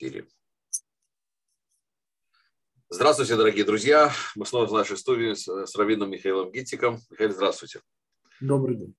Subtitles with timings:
[0.00, 0.26] эфире.
[2.88, 4.10] Здравствуйте, дорогие друзья.
[4.34, 6.98] Мы снова в нашей студии с, с Равином Михаилом Гитиком.
[7.10, 7.80] Михаил, здравствуйте.
[8.40, 8.94] Добрый день.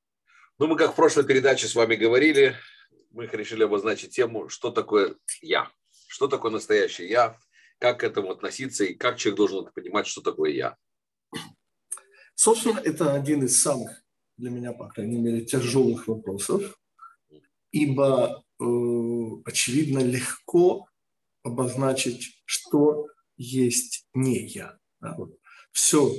[0.59, 2.55] Ну, мы как в прошлой передаче с вами говорили,
[3.09, 5.71] мы решили обозначить тему, что такое «я».
[6.07, 7.37] Что такое настоящее «я»,
[7.79, 10.77] как к этому относиться и как человек должен понимать, что такое «я».
[12.35, 14.03] Собственно, это один из самых
[14.37, 16.79] для меня, по крайней мере, тяжелых вопросов,
[17.71, 18.63] ибо, э,
[19.45, 20.87] очевидно, легко
[21.43, 24.77] обозначить, что есть не я.
[24.99, 25.37] Да, вот
[25.71, 26.13] все,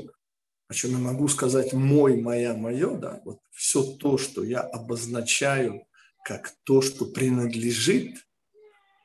[0.68, 5.86] о чем я могу сказать мой, моя, мое, да, вот все то, что я обозначаю
[6.24, 8.16] как то, что принадлежит,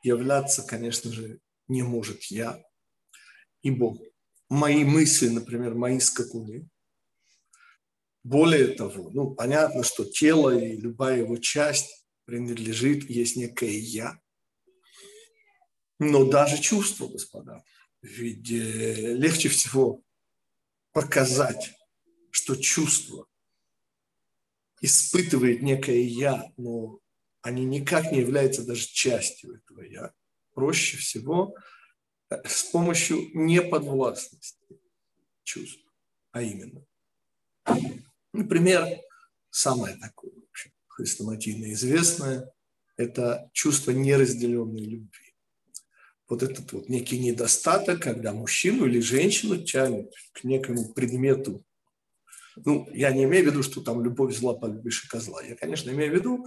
[0.02, 2.62] являться, конечно же, не может я,
[3.62, 3.98] ибо
[4.48, 6.68] мои мысли, например, мои скакуны,
[8.24, 14.18] более того, ну, понятно, что тело и любая его часть принадлежит, есть некое «я».
[15.98, 17.64] Но даже чувство, господа,
[18.02, 20.02] ведь э, легче всего
[20.92, 21.74] показать,
[22.30, 23.26] что чувство
[24.80, 27.00] испытывает некое «я», но
[27.42, 30.12] они никак не являются даже частью этого «я».
[30.54, 31.56] Проще всего
[32.30, 34.80] э, с помощью неподвластности
[35.42, 35.84] чувств,
[36.30, 36.84] а именно.
[38.32, 38.86] Например,
[39.50, 40.72] самое такое, в общем,
[41.72, 42.52] известное–
[42.96, 45.27] это чувство неразделенной любви
[46.28, 51.64] вот этот вот некий недостаток, когда мужчину или женщину тянет к некому предмету.
[52.56, 55.42] Ну, я не имею в виду, что там любовь зла выше козла.
[55.42, 56.46] Я, конечно, имею в виду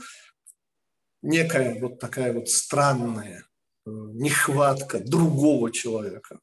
[1.21, 3.45] некая вот такая вот странная
[3.85, 6.39] э, нехватка другого человека.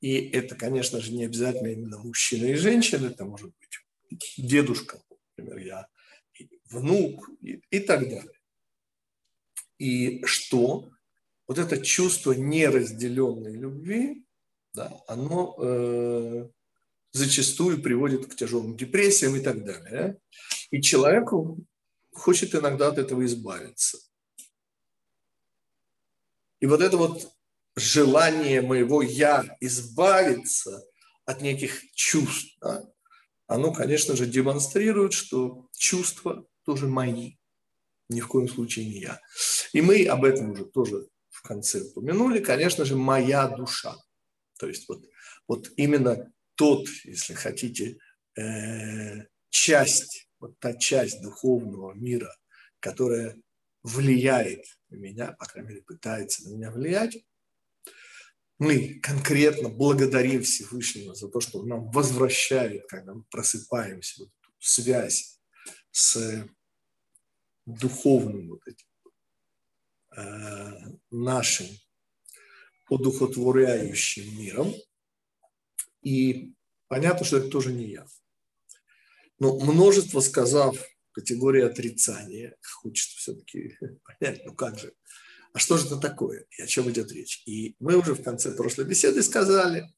[0.00, 5.00] И это, конечно же, не обязательно именно мужчина и женщина, это может быть дедушка,
[5.36, 5.88] например, я,
[6.70, 8.38] внук и, и так далее.
[9.78, 10.90] И что
[11.46, 14.24] вот это чувство неразделенной любви,
[14.72, 16.48] да, оно э,
[17.12, 20.18] зачастую приводит к тяжелым депрессиям и так далее.
[20.70, 21.58] И человеку
[22.12, 23.98] хочет иногда от этого избавиться.
[26.60, 27.30] И вот это вот
[27.76, 30.84] желание моего «я» избавиться
[31.24, 32.84] от неких чувств, да,
[33.46, 37.36] оно, конечно же, демонстрирует, что чувства тоже мои,
[38.08, 39.20] ни в коем случае не я.
[39.72, 41.08] И мы об этом уже тоже
[41.44, 43.94] конце упомянули, конечно же, моя душа.
[44.58, 45.04] То есть вот,
[45.46, 47.98] вот именно тот, если хотите,
[48.36, 52.34] э, часть, вот та часть духовного мира,
[52.80, 53.36] которая
[53.82, 57.24] влияет на меня, по крайней мере, пытается на меня влиять,
[58.58, 64.52] мы конкретно благодарим Всевышнего за то, что он нам возвращает, когда мы просыпаемся, вот эту
[64.60, 65.38] связь
[65.90, 66.48] с
[67.66, 68.86] духовным вот этим
[71.10, 71.66] нашим
[72.88, 74.74] одухотворяющим миром.
[76.02, 76.52] И
[76.88, 78.06] понятно, что это тоже не я.
[79.38, 80.76] Но множество сказав
[81.12, 84.92] категории отрицания, хочется все-таки понять, ну как же,
[85.52, 87.42] а что же это такое и о чем идет речь.
[87.46, 89.88] И мы уже в конце прошлой беседы сказали,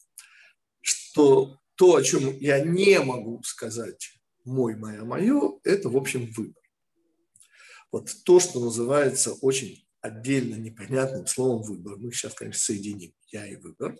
[0.80, 6.62] что то, о чем я не могу сказать мой, моя, мое, это, в общем, выбор.
[7.90, 11.96] Вот то, что называется очень отдельно непонятным словом выбор.
[11.98, 13.96] Мы сейчас, конечно, соединим я и выбор.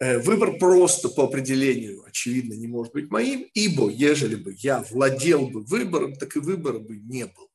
[0.00, 5.48] Э, выбор просто по определению, очевидно, не может быть моим, ибо ежели бы я владел
[5.48, 7.48] бы выбором, так и выбора бы не было.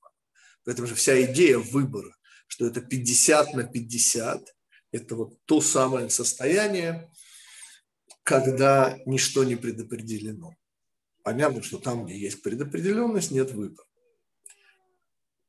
[0.65, 2.15] Поэтому же вся идея выбора,
[2.47, 4.55] что это 50 на 50,
[4.91, 7.09] это вот то самое состояние,
[8.23, 10.55] когда ничто не предопределено.
[11.23, 13.87] Понятно, что там, где есть предопределенность, нет выбора.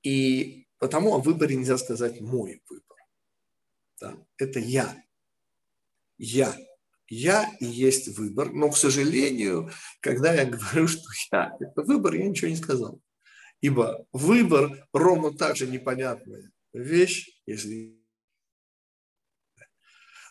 [0.03, 2.99] И Потому о выборе нельзя сказать мой выбор.
[4.03, 4.19] Да?
[4.37, 5.03] Это я.
[6.19, 6.55] Я.
[7.09, 8.53] Я и есть выбор.
[8.53, 11.01] Но, к сожалению, когда я говорю, что
[11.33, 13.01] я– это выбор, я ничего не сказал.
[13.63, 17.99] Ибо выбор ровно так же непонятная вещь, если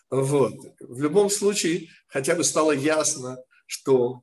[0.08, 0.54] вот.
[0.78, 4.22] В любом случае, хотя бы стало ясно, что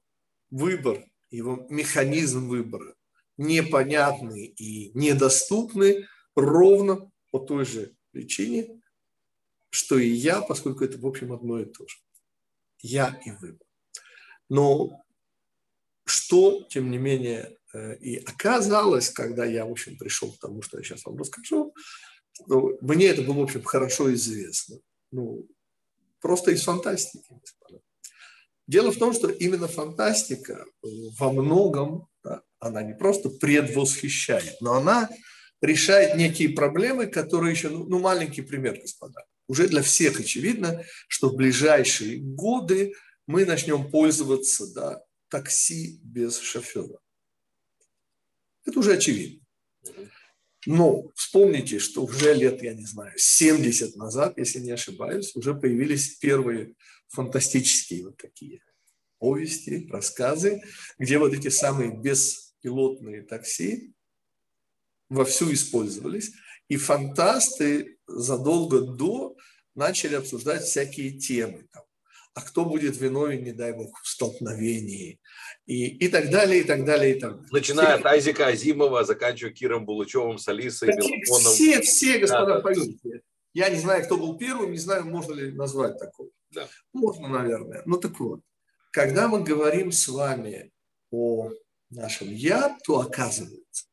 [0.49, 2.95] выбор, его механизм выбора
[3.41, 8.81] непонятный и недоступный, ровно по той же причине,
[9.69, 11.97] что и я, поскольку это, в общем, одно и то же.
[12.79, 13.65] Я и выбор.
[14.49, 15.01] Но
[16.05, 20.77] что, тем не менее, э, и оказалось, когда я, в общем, пришел к тому, что
[20.77, 21.73] я сейчас вам расскажу,
[22.33, 24.77] что мне это было, в общем, хорошо известно.
[25.11, 25.47] Ну,
[26.19, 27.39] просто из фантастики.
[28.67, 32.07] Дело в том, что именно фантастика во многом,
[32.59, 35.09] она не просто предвосхищает, но она
[35.61, 39.25] решает некие проблемы, которые еще, ну, ну маленький пример, господа.
[39.47, 42.93] Уже для всех очевидно, что в ближайшие годы
[43.27, 46.99] мы начнем пользоваться да, такси без шофера.
[48.65, 49.45] Это уже очевидно.
[50.67, 56.17] Но вспомните, что уже лет, я не знаю, 70 назад, если не ошибаюсь, уже появились
[56.17, 56.75] первые
[57.09, 58.61] фантастические вот такие
[59.17, 60.61] повести, рассказы,
[60.99, 63.93] где вот эти самые беспилотные такси
[65.11, 66.31] вовсю использовались.
[66.69, 69.35] И фантасты задолго до
[69.75, 71.67] начали обсуждать всякие темы.
[71.71, 71.83] Там,
[72.33, 75.19] а кто будет виновен, не дай бог, в столкновении,
[75.65, 77.49] и, и так далее, и так далее, и так далее.
[77.51, 81.51] Начиная от Айзека Азимова, заканчивая Киром Булычевым, с Алисой, Мелконом.
[81.51, 83.21] Все, все, господа, да, поверьте.
[83.53, 86.29] Я не знаю, кто был первым, не знаю, можно ли назвать такого.
[86.51, 86.69] Да.
[86.93, 87.83] Можно, наверное.
[87.85, 88.39] Ну так вот,
[88.91, 90.71] когда мы говорим с вами
[91.11, 91.51] о
[91.89, 93.87] нашем «я», то оказывается,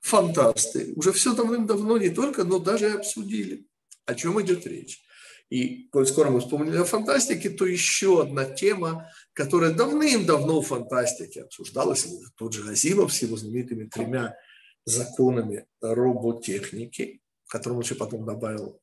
[0.00, 3.66] фантасты уже все давным-давно не только, но даже обсудили,
[4.04, 5.02] о чем идет речь.
[5.48, 11.42] И коль скоро мы вспомнили о фантастике, то еще одна тема, которая давным-давно в фантастике
[11.42, 14.36] обсуждалась, тот же Азимов с его знаменитыми тремя
[14.84, 18.80] законами роботехники, которому еще потом добавил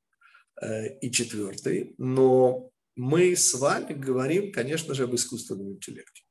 [0.61, 1.95] э, и четвертый.
[1.97, 6.23] Но мы с вами говорим, конечно же, об искусственном интеллекте.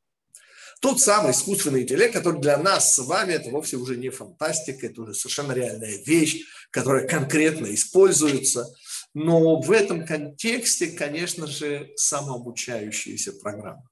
[0.82, 5.00] Тот самый искусственный интеллект, который для нас с вами, это вовсе уже не фантастика, это
[5.00, 8.67] уже совершенно реальная вещь, которая конкретно используется–
[9.14, 13.82] но в этом контексте, конечно же, самообучающиеся программы.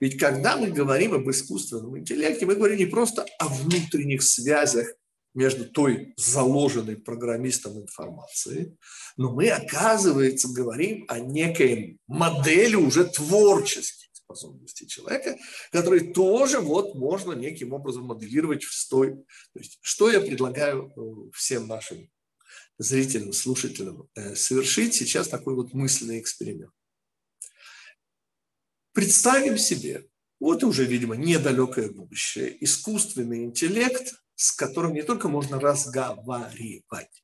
[0.00, 4.92] Ведь когда мы говорим об искусственном интеллекте, мы говорим не просто о внутренних связях
[5.34, 8.76] между той заложенной программистом информацией,
[9.16, 14.01] но мы, оказывается, говорим о некой модели уже творческих
[14.34, 15.36] способностей человека,
[15.70, 19.14] который тоже вот можно неким образом моделировать в стой.
[19.52, 22.10] То есть, что я предлагаю э, всем нашим
[22.78, 26.72] зрителям, слушателям э, совершить сейчас такой вот мысленный эксперимент.
[28.92, 30.06] Представим себе,
[30.40, 37.21] вот уже, видимо, недалекое будущее, искусственный интеллект, с которым не только можно разговаривать,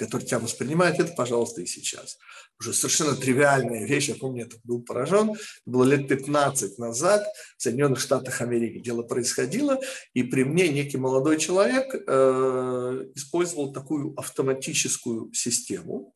[0.00, 2.18] который тебя воспринимает, это, пожалуйста, и сейчас.
[2.58, 5.34] Уже совершенно тривиальная вещь, я помню, это был поражен.
[5.66, 7.26] Было лет 15 назад
[7.58, 9.78] в Соединенных Штатах Америки дело происходило,
[10.14, 16.14] и при мне некий молодой человек э, использовал такую автоматическую систему.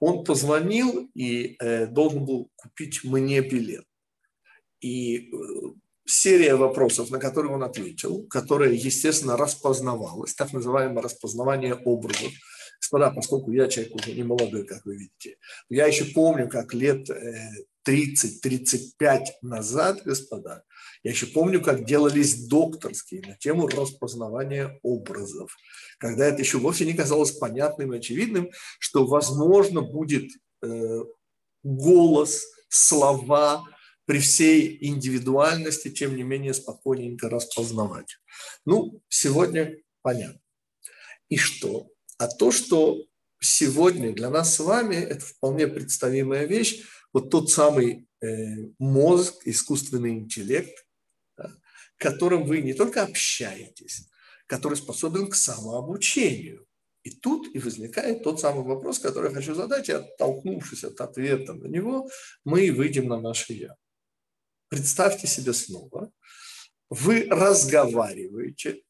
[0.00, 3.84] Он позвонил и э, должен был купить мне билет.
[4.80, 5.36] И э,
[6.06, 12.32] серия вопросов, на которые он ответил, которая, естественно, распознавалась, так называемое распознавание образов,
[12.80, 15.38] Господа, поскольку я человек уже не молодой, как вы видите,
[15.68, 17.08] я еще помню, как лет
[17.86, 20.64] 30-35 э, назад, господа,
[21.02, 25.56] я еще помню, как делались докторские на тему распознавания образов,
[25.98, 30.30] когда это еще вовсе не казалось понятным и очевидным, что возможно будет
[30.62, 31.04] э,
[31.62, 33.64] голос, слова
[34.04, 38.18] при всей индивидуальности, тем не менее, спокойненько распознавать.
[38.64, 40.40] Ну, сегодня понятно.
[41.28, 41.88] И что?
[42.18, 43.04] А то, что
[43.40, 48.26] сегодня для нас с вами это вполне представимая вещь, вот тот самый э,
[48.78, 50.86] мозг, искусственный интеллект,
[51.98, 54.08] которым вы не только общаетесь,
[54.46, 56.66] который способен к самообучению.
[57.02, 61.54] И тут и возникает тот самый вопрос, который я хочу задать, и оттолкнувшись от ответа
[61.54, 62.10] на него,
[62.44, 63.76] мы выйдем на наше «я».
[64.68, 66.10] Представьте себе снова,
[66.90, 68.82] вы разговариваете,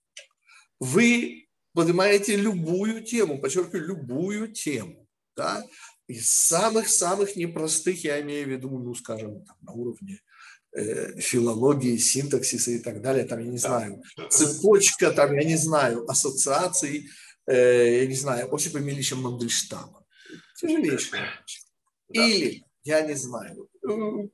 [0.81, 1.46] вы
[1.77, 5.07] поднимаете любую тему, подчеркиваю, любую тему,
[5.37, 5.63] да,
[6.09, 10.23] из самых-самых непростых, я имею в виду, ну, скажем, там, на уровне
[10.73, 16.11] э, филологии, синтаксиса и так далее, там, я не знаю, цепочка, там, я не знаю,
[16.11, 17.11] ассоциаций,
[17.47, 20.03] э, я не знаю, Осипа Милича Мандельштама.
[20.59, 21.29] Тяжелейшая.
[22.09, 23.69] Или, я не знаю,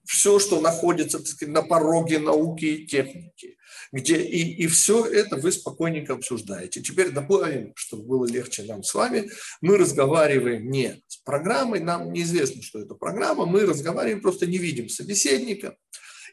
[0.04, 3.56] все, что находится сказать, на пороге науки и техники,
[3.92, 6.80] где и, и все это вы спокойненько обсуждаете.
[6.80, 9.30] Теперь добавим, чтобы было легче нам с вами,
[9.60, 14.88] мы разговариваем не с программой, нам неизвестно, что это программа, мы разговариваем, просто не видим
[14.88, 15.76] собеседника,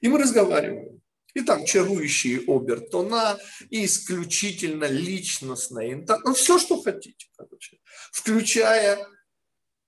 [0.01, 1.01] и мы разговариваем.
[1.35, 3.37] И там чарующие обертона,
[3.69, 7.77] и исключительно личностная интонация, ну все, что хотите, короче,
[8.11, 9.05] включая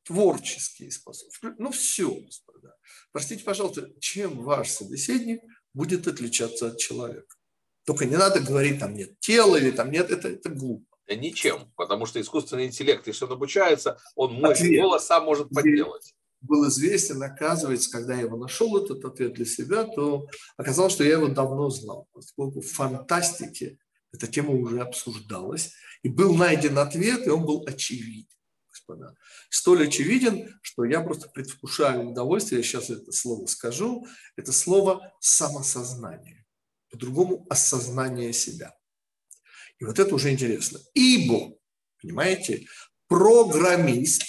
[0.04, 1.56] творческие способы.
[1.58, 2.76] Ну все, господа.
[3.12, 5.42] Простите, пожалуйста, чем ваш собеседник
[5.74, 7.36] будет отличаться от человека?
[7.86, 10.86] Только не надо говорить, там нет тела или там нет, это, это глупо.
[11.08, 14.82] Ничем, потому что искусственный интеллект, если он обучается, он мой ответ.
[14.82, 16.14] голос сам может подделать.
[16.40, 20.26] Был известен, оказывается, когда я его нашел, этот ответ для себя, то
[20.58, 22.08] оказалось, что я его давно знал.
[22.14, 23.78] Поскольку в фантастике
[24.14, 25.74] Эта тема уже обсуждалась,
[26.04, 28.28] и был найден ответ, и он был очевиден,
[28.70, 29.16] господа.
[29.50, 36.41] Столь очевиден, что я просто предвкушаю удовольствие, я сейчас это слово скажу, это слово самосознание,
[36.92, 38.76] по-другому осознание себя.
[39.80, 40.80] И вот это уже интересно.
[40.94, 41.56] Ибо,
[42.02, 42.68] понимаете,
[43.08, 44.24] программист,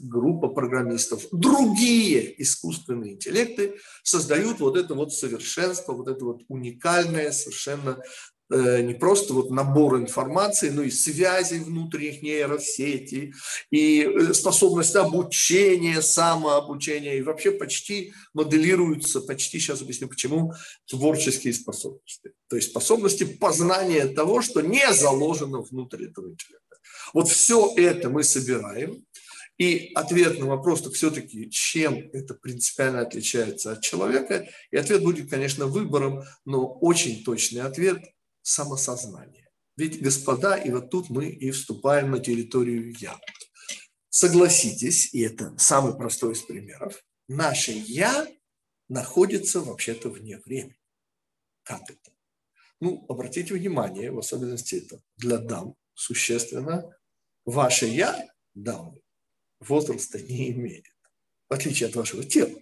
[0.00, 8.00] группа программистов, другие искусственные интеллекты создают вот это вот совершенство, вот это вот уникальное, совершенно
[8.50, 13.34] не просто вот набор информации, но и связи внутренних нейросетей,
[13.70, 20.54] и э, способность обучения, самообучения, и вообще почти моделируются, почти сейчас объясню почему,
[20.86, 22.32] творческие способности.
[22.48, 26.76] То есть способности познания того, что не заложено внутрь этого интеллекта.
[27.12, 29.04] Вот все это мы собираем,
[29.58, 35.28] и ответ на вопрос, так все-таки, чем это принципиально отличается от человека, и ответ будет,
[35.28, 38.02] конечно, выбором, но очень точный ответ–
[38.48, 39.46] самосознание.
[39.76, 43.20] Ведь, господа, и вот тут мы и вступаем на территорию «я».
[44.08, 48.26] Согласитесь, и это самый простой из примеров, наше «я»
[48.88, 50.80] находится вообще-то вне времени.
[51.62, 52.10] Как это?
[52.80, 56.90] Ну, обратите внимание, в особенности это для дам существенно,
[57.44, 59.00] ваше «я», дамы,
[59.60, 60.86] возраста не имеет,
[61.48, 62.58] в отличие от вашего тела.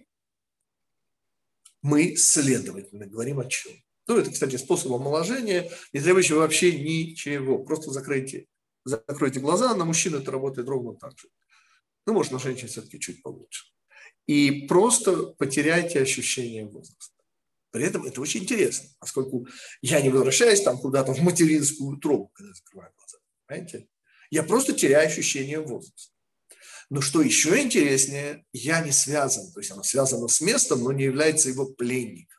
[1.81, 3.71] Мы, следовательно, говорим о чем?
[4.07, 7.59] Ну, это, кстати, способ омоложения, не требующий вообще ничего.
[7.59, 8.47] Просто закройте,
[8.85, 11.27] закройте глаза, на мужчину это работает ровно так же.
[12.05, 13.65] Ну, может, на женщин все-таки чуть получше.
[14.25, 17.13] И просто потеряйте ощущение возраста.
[17.71, 19.45] При этом это очень интересно, поскольку
[19.81, 23.17] я не возвращаюсь там куда-то в материнскую трубу, когда закрываю глаза.
[23.45, 23.87] Понимаете?
[24.31, 26.13] Я просто теряю ощущение возраста.
[26.89, 31.03] Но что еще интереснее, я не связан, то есть оно связано с местом, но не
[31.03, 32.36] является его пленником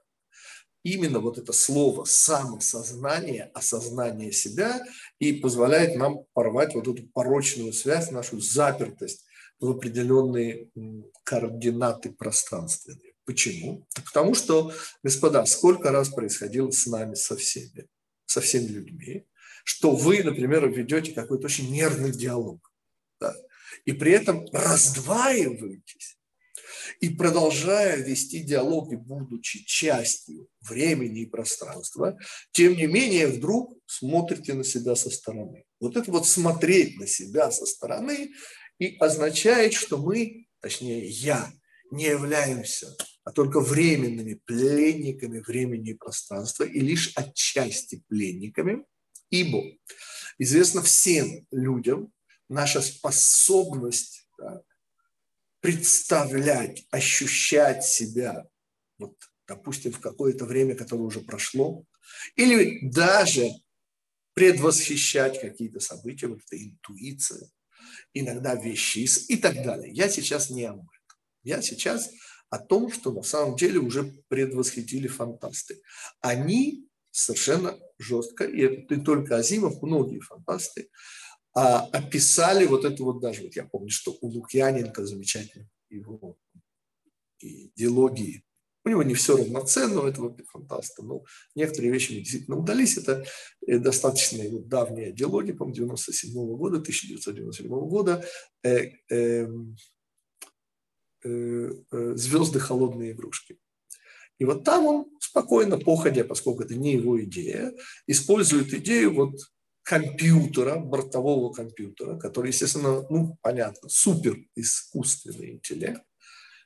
[0.82, 4.82] именно вот это слово самосознание, осознание себя
[5.18, 9.24] и позволяет нам порвать вот эту порочную связь, нашу запертость
[9.60, 10.68] в определенные
[11.24, 13.14] координаты пространственные.
[13.24, 13.86] Почему?
[13.94, 17.86] Потому что, господа, сколько раз происходило с нами, со всеми,
[18.24, 19.26] со всеми людьми,
[19.64, 22.72] что вы, например, ведете какой-то очень нервный диалог,
[23.20, 23.34] да,
[23.84, 26.17] и при этом раздваиваетесь
[27.00, 32.18] и продолжая вести диалоги, будучи частью времени и пространства,
[32.52, 35.64] тем не менее вдруг смотрите на себя со стороны.
[35.80, 38.30] Вот это вот смотреть на себя со стороны
[38.78, 41.52] и означает, что мы, точнее я,
[41.90, 48.84] не являемся, а только временными пленниками времени и пространства и лишь отчасти пленниками,
[49.30, 49.62] ибо
[50.38, 52.12] известно всем людям
[52.48, 54.62] наша способность да,
[55.60, 58.44] представлять, ощущать себя,
[58.98, 59.14] вот,
[59.46, 61.84] допустим, в какое-то время, которое уже прошло,
[62.36, 63.50] или даже
[64.34, 67.50] предвосхищать какие-то события, вот это интуиция,
[68.14, 69.92] иногда вещи и так далее.
[69.92, 71.18] Я сейчас не об этом.
[71.42, 72.10] Я сейчас
[72.50, 75.80] о том, что на самом деле уже предвосхитили фантасты.
[76.20, 80.88] Они совершенно жестко, и это не только Азимов, многие фантасты,
[81.58, 86.38] а, описали вот это вот даже, вот я помню, что у Лукьяненко замечательно его
[87.40, 88.44] идеологии,
[88.84, 91.24] у него не все равноценно, у этого фантаста, но
[91.56, 92.96] некоторые вещи мне действительно удались.
[92.96, 93.24] Это
[93.66, 98.24] э, достаточно вот давняя идеология, по-моему, 97 -го года, 1997 -го года,
[98.62, 99.76] э, эм,
[101.24, 103.58] э, э, «Звезды холодные игрушки».
[104.38, 107.74] И вот там он спокойно, походя, поскольку это не его идея,
[108.06, 109.34] использует идею вот
[109.88, 116.02] компьютера, бортового компьютера, который, естественно, ну, понятно, супер искусственный интеллект,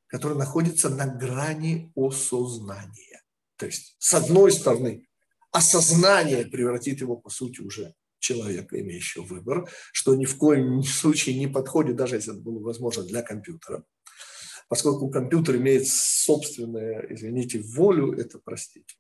[0.09, 3.23] который находится на грани осознания.
[3.59, 5.07] То есть, с одной стороны,
[5.53, 11.47] осознание превратит его, по сути, уже человека, имеющего выбор, что ни в коем случае не
[11.47, 13.85] подходит, даже если это было возможно для компьютера.
[14.67, 18.97] Поскольку компьютер имеет собственную, извините, волю, это, простите,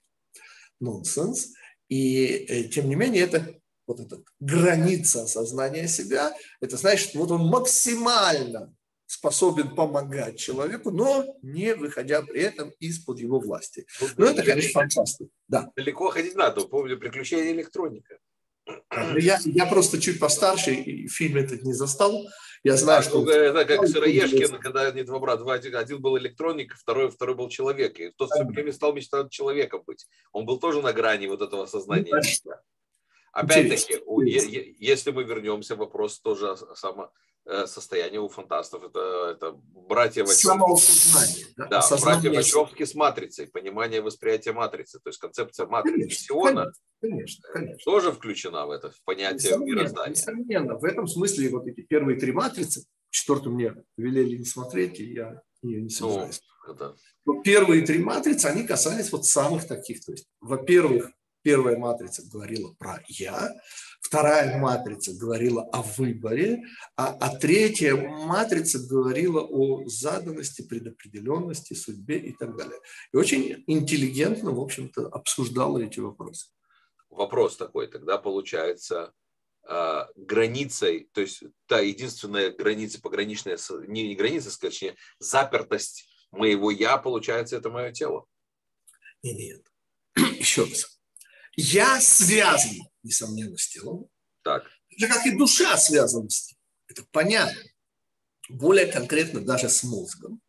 [0.79, 1.55] нонсенс.
[1.89, 7.47] И, э, тем не менее, это вот эта граница осознания себя, это значит, вот он
[7.47, 8.75] максимально
[9.07, 13.87] способен помогать человеку, но не выходя при этом из-под его власти.
[14.01, 15.31] Ну, ну это, конечно, фантастика.
[15.49, 15.71] Да.
[15.77, 16.63] Далеко ходить надо.
[16.63, 18.19] Помню, приключения электроника.
[19.19, 22.27] Я, я просто чуть постарше, и фильм этот не застал.
[22.65, 23.29] Я знаю, а, что...
[23.29, 25.53] Это как Сыроежкин, когда они два брата.
[25.53, 27.99] Один, один был электроник, второй, второй был человек.
[27.99, 30.07] И тот все время стал мечтать человеком быть.
[30.31, 32.13] Он был тоже на грани вот этого сознания.
[32.15, 32.53] Ну,
[33.33, 34.03] Опять-таки,
[34.79, 37.11] если мы вернемся, вопрос тоже само,
[37.47, 38.85] э, состояние у фантастов.
[38.85, 41.47] Это, это братья Вачовски.
[41.57, 45.01] Да, да братья Вачовски с матрицей, понимание восприятия матрицы.
[45.01, 47.79] То есть концепция матрицы Сиона конечно, конечно.
[47.85, 50.11] тоже включена в это, в понятие несомненно, мироздания.
[50.11, 50.79] Несомненно.
[50.79, 55.43] В этом смысле вот эти первые три матрицы, четвертую мне велели не смотреть, и я
[55.63, 56.41] ее не собираюсь.
[56.67, 56.97] Ну, это...
[57.25, 60.05] Но первые три матрицы, они касались вот самых таких.
[60.05, 61.11] То есть, во-первых,
[61.43, 63.53] Первая матрица говорила про «я»,
[64.01, 66.63] вторая матрица говорила о выборе,
[66.97, 72.79] а, а третья матрица говорила о заданности, предопределенности, судьбе и так далее.
[73.13, 76.47] И очень интеллигентно, в общем-то, обсуждала эти вопросы.
[77.11, 79.13] Вопрос такой, тогда получается,
[79.65, 83.59] а, границей, то есть та единственная граница, пограничная,
[83.89, 88.27] не, не граница, скорее, запертость моего «я», получается, это мое тело.
[89.23, 89.67] Нет.
[90.17, 91.02] Еще раз.
[91.57, 94.09] Я связан, несомненно, с телом.
[94.43, 94.65] Так.
[94.91, 96.61] Это как и душа связана с телом.
[96.89, 97.61] Это понятно.
[98.49, 100.41] Более конкретно даже с мозгом.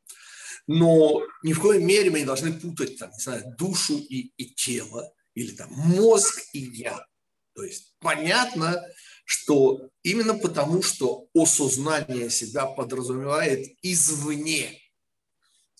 [0.65, 4.53] Но ни в коей мере мы не должны путать там, не знаю, душу и, и
[4.53, 7.05] тело, или там мозг и я.
[7.53, 8.81] То есть понятно,
[9.25, 14.79] что именно потому, что осознание себя подразумевает извне,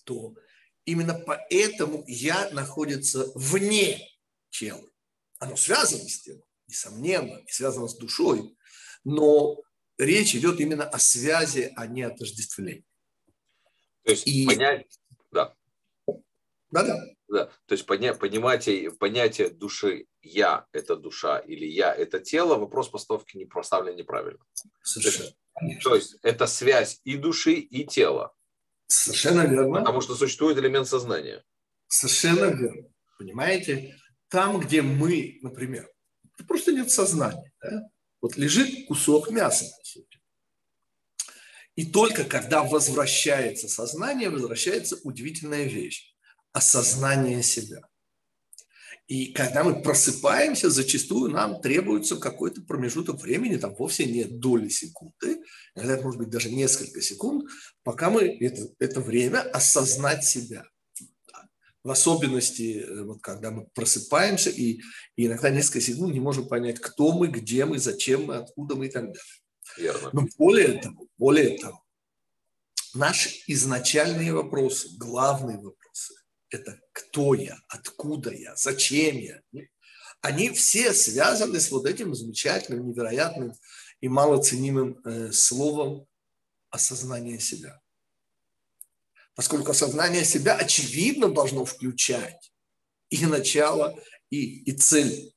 [0.04, 0.34] то
[0.84, 4.06] именно поэтому я находится вне
[4.50, 4.86] тела
[5.44, 8.56] оно связано с тем, несомненно, и связано с душой,
[9.04, 9.62] но
[9.98, 12.84] речь идет именно о связи, а не отождествлении.
[14.04, 14.46] То есть и...
[14.46, 14.98] понять,
[15.30, 15.54] да.
[16.70, 17.00] Да-да.
[17.26, 22.90] Да, то есть поня, понятие, понятие души «я»– это душа или «я»– это тело, вопрос
[22.90, 24.44] постановки не поставлен неправильно.
[24.82, 25.30] Совершенно.
[25.30, 28.34] То есть, то есть это связь и души, и тела.
[28.86, 29.78] Совершенно верно.
[29.78, 31.42] Потому что существует элемент сознания.
[31.88, 32.88] Совершенно верно.
[33.18, 33.96] Понимаете?
[34.34, 35.88] Там, где мы, например,
[36.48, 37.88] просто нет сознания, да?
[38.20, 40.18] вот лежит кусок мяса, по сути.
[41.76, 46.16] И только когда возвращается сознание, возвращается удивительная вещь–
[46.52, 47.82] осознание себя.
[49.06, 55.44] И когда мы просыпаемся, зачастую нам требуется какой-то промежуток времени, там вовсе не доли секунды,
[55.76, 57.48] иногда может быть даже несколько секунд,
[57.84, 60.64] пока мы это, это время осознать себя
[61.84, 64.80] в особенности, э, вот когда мы просыпаемся и,
[65.16, 68.86] и иногда несколько секунд не можем понять, кто мы, где мы, зачем мы, откуда мы
[68.86, 69.22] и так далее.
[69.76, 70.10] Верно.
[70.12, 71.84] Но более того, более того,
[72.94, 76.14] наши изначальные вопросы, главные вопросы,
[76.48, 79.40] это кто я, откуда я, зачем я,
[80.22, 83.52] они все связаны с вот этим замечательным, невероятным
[84.00, 86.06] и малоценимым э, словом
[86.70, 87.83] осознание себя
[89.34, 92.52] поскольку осознание себя, очевидно, должно включать
[93.10, 93.98] и начало,
[94.30, 95.32] и, и цель.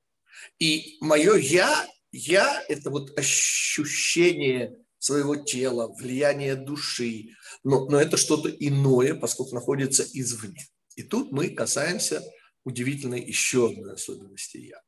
[0.59, 7.29] И мое «я», «я»– это вот ощущение своего тела, влияние души,
[7.63, 10.65] но, но это что-то иное, поскольку находится извне.
[10.95, 12.23] И тут мы касаемся
[12.63, 14.81] удивительной еще одной особенности «я».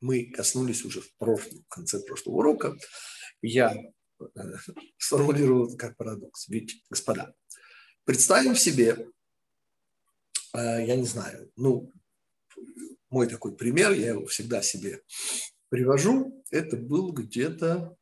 [0.00, 2.76] Мы коснулись уже в прошлом, в конце прошлого урока.
[3.42, 3.74] Я
[4.20, 4.24] э,
[4.96, 6.48] сформулировал как парадокс.
[6.48, 7.34] Ведь, господа,
[8.08, 9.06] Представим себе,
[10.54, 11.92] э, я не знаю, ну,
[13.10, 15.02] мой такой пример, я его всегда себе
[15.68, 17.98] привожу, это был где-то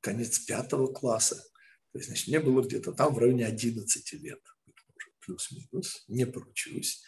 [0.00, 1.42] конец пятого класса.
[1.90, 4.40] То есть, значит, мне было где-то там в районе 11 лет,
[5.26, 7.02] плюс-минус, не поручусь.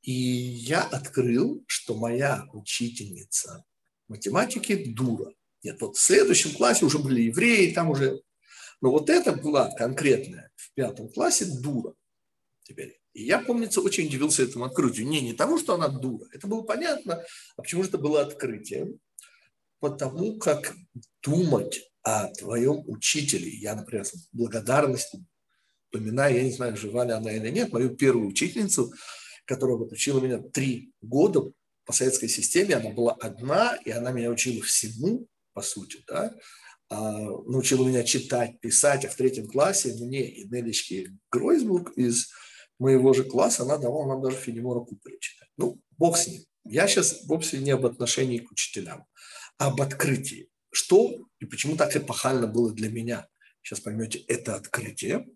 [0.00, 3.62] И я открыл, что моя учительница
[4.08, 5.30] математики дура.
[5.62, 8.22] Нет, вот в следующем классе уже были евреи, там уже
[8.82, 11.94] но вот это была конкретная в пятом классе дура
[12.64, 13.00] теперь.
[13.14, 15.06] И я, помнится, очень удивился этому открытию.
[15.06, 16.26] Не, не тому, что она дура.
[16.32, 17.22] Это было понятно.
[17.56, 18.98] А почему же это было открытием?
[19.80, 20.74] Потому как
[21.22, 23.48] думать о твоем учителе.
[23.48, 25.24] Я, например, с благодарностью
[25.84, 28.92] вспоминаю, я не знаю, жива ли она или нет, мою первую учительницу,
[29.44, 31.52] которая вот меня три года
[31.84, 32.76] по советской системе.
[32.76, 36.34] Она была одна, и она меня учила всему, по сути, да,
[36.94, 37.12] а,
[37.46, 42.28] научила меня читать, писать, а в третьем классе мне и Нелечке Гройсбург из
[42.78, 45.48] моего же класса, она давала нам даже Фенемора Купера читать.
[45.56, 46.42] Ну, бог с ним.
[46.64, 49.06] Я сейчас вовсе не об отношении к учителям,
[49.56, 50.50] а об открытии.
[50.70, 53.26] Что и почему так эпохально было для меня,
[53.62, 55.26] сейчас поймете, это открытие.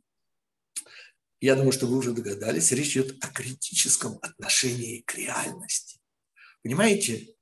[1.41, 6.01] Я думаю, что вы уже догадались, речь идет о критическом отношении к реальности.
[6.63, 7.35] Понимаете,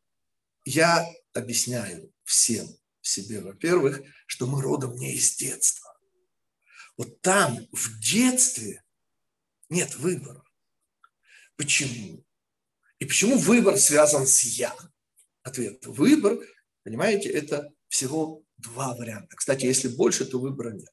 [0.64, 2.68] я объясняю всем,
[3.06, 5.96] себе, во-первых, что мы родом не из детства.
[6.96, 8.82] Вот там, в детстве,
[9.68, 10.42] нет выбора.
[11.56, 12.24] Почему?
[12.98, 14.74] И почему выбор связан с «я»?
[15.42, 15.84] Ответ.
[15.86, 16.38] Выбор,
[16.84, 19.36] понимаете, это всего два варианта.
[19.36, 20.88] Кстати, если больше, то выбора нет.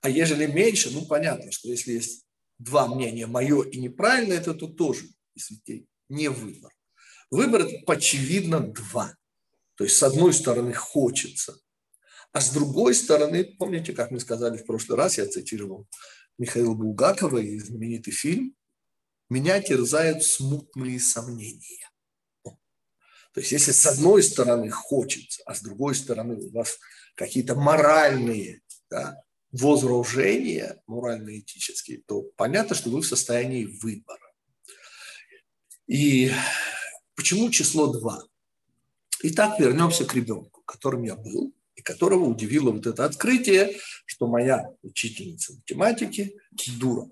[0.00, 2.24] А ежели меньше, ну понятно, что если есть
[2.58, 6.72] два мнения, мое и неправильное, это то тоже, если не выбор.
[7.30, 9.16] Выбор это очевидно два.
[9.78, 11.56] То есть с одной стороны хочется,
[12.32, 15.86] а с другой стороны, помните, как мы сказали в прошлый раз, я цитировал
[16.36, 18.56] Михаила Булгакова и знаменитый фильм
[19.30, 21.88] «Меня терзают смутные сомнения».
[23.32, 26.76] То есть если с одной стороны хочется, а с другой стороны у вас
[27.14, 34.32] какие-то моральные да, возражения, морально-этические, то понятно, что вы в состоянии выбора.
[35.86, 36.32] И
[37.14, 38.27] почему число 2?
[39.22, 43.76] Итак, вернемся к ребенку, которым я был, и которого удивило вот это открытие,
[44.06, 46.36] что моя учительница математики
[46.78, 47.10] дура.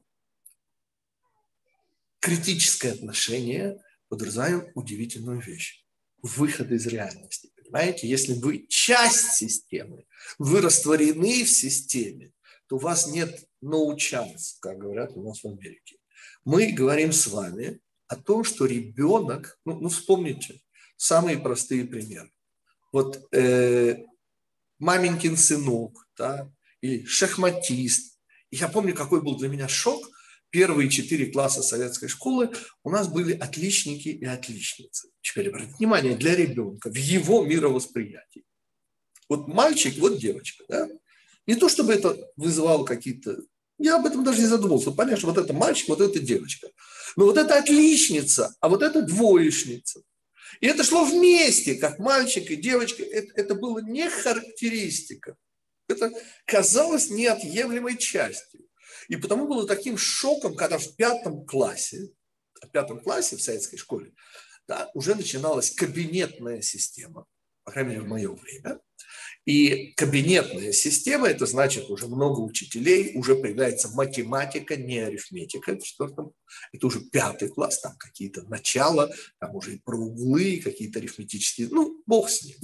[2.20, 5.84] Критическое отношение подразумевает удивительную вещь.
[6.22, 7.50] Выход из реальности.
[7.56, 10.04] Понимаете, если вы часть системы,
[10.38, 12.32] вы растворены в системе,
[12.68, 15.96] то у вас нет no chance, как говорят у нас в Америке.
[16.44, 20.60] Мы говорим с вами о том, что ребенок, ну, ну вспомните,
[20.96, 22.30] самые простые примеры.
[22.92, 23.96] Вот э,
[24.78, 28.18] маменькин сынок, да, или шахматист.
[28.50, 30.10] Я помню, какой был для меня шок.
[30.50, 32.50] Первые четыре класса советской школы
[32.82, 35.08] у нас были отличники и отличницы.
[35.20, 38.44] Теперь обратите внимание, для ребенка, в его мировосприятии.
[39.28, 40.64] Вот мальчик, вот девочка.
[40.68, 40.88] Да?
[41.46, 43.38] Не то, чтобы это вызывало какие-то...
[43.78, 44.92] Я об этом даже не задумывался.
[44.92, 46.68] Понятно, что вот это мальчик, вот это девочка.
[47.16, 50.00] Но вот это отличница, а вот это двоечница.
[50.60, 53.02] И это шло вместе, как мальчик и девочка.
[53.02, 55.36] Это, это было не характеристика.
[55.88, 56.12] Это
[56.46, 58.66] казалось неотъемлемой частью.
[59.08, 62.08] И потому было таким шоком, когда в пятом классе,
[62.60, 64.12] в пятом классе в советской школе,
[64.66, 67.26] да, уже начиналась кабинетная система,
[67.64, 68.80] по крайней мере, в мое время.
[69.46, 75.76] И кабинетная система, это значит уже много учителей, уже появляется математика, не арифметика.
[75.76, 76.32] В четвертом,
[76.72, 82.02] это уже пятый класс, там какие-то начала, там уже и про углы, какие-то арифметические, ну,
[82.06, 82.56] бог с ним.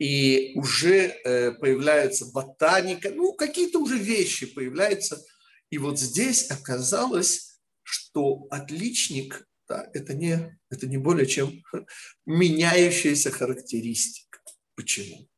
[0.00, 5.24] И уже э, появляется ботаника, ну, какие-то уже вещи появляются.
[5.70, 11.62] И вот здесь оказалось, что отличник да, это, не, это не более чем
[12.26, 14.40] меняющаяся характеристика.
[14.74, 15.29] Почему?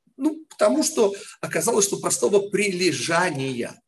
[0.52, 3.80] Ну, потому что оказалось, что простого прилежания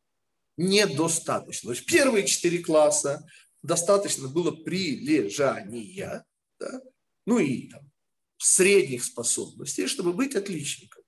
[0.56, 1.68] недостаточно.
[1.68, 3.26] То есть первые четыре класса
[3.62, 6.24] достаточно было прилежания,
[6.60, 6.80] да?
[7.26, 7.90] ну и там,
[8.38, 11.02] средних способностей, чтобы быть отличником.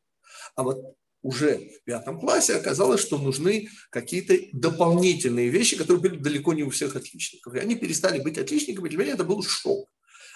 [0.54, 6.54] А вот уже в пятом классе оказалось, что нужны какие-то дополнительные вещи, которые были далеко
[6.54, 7.54] не у всех отличников.
[7.54, 8.88] И они перестали быть отличниками.
[8.88, 9.88] Для меня это был шок.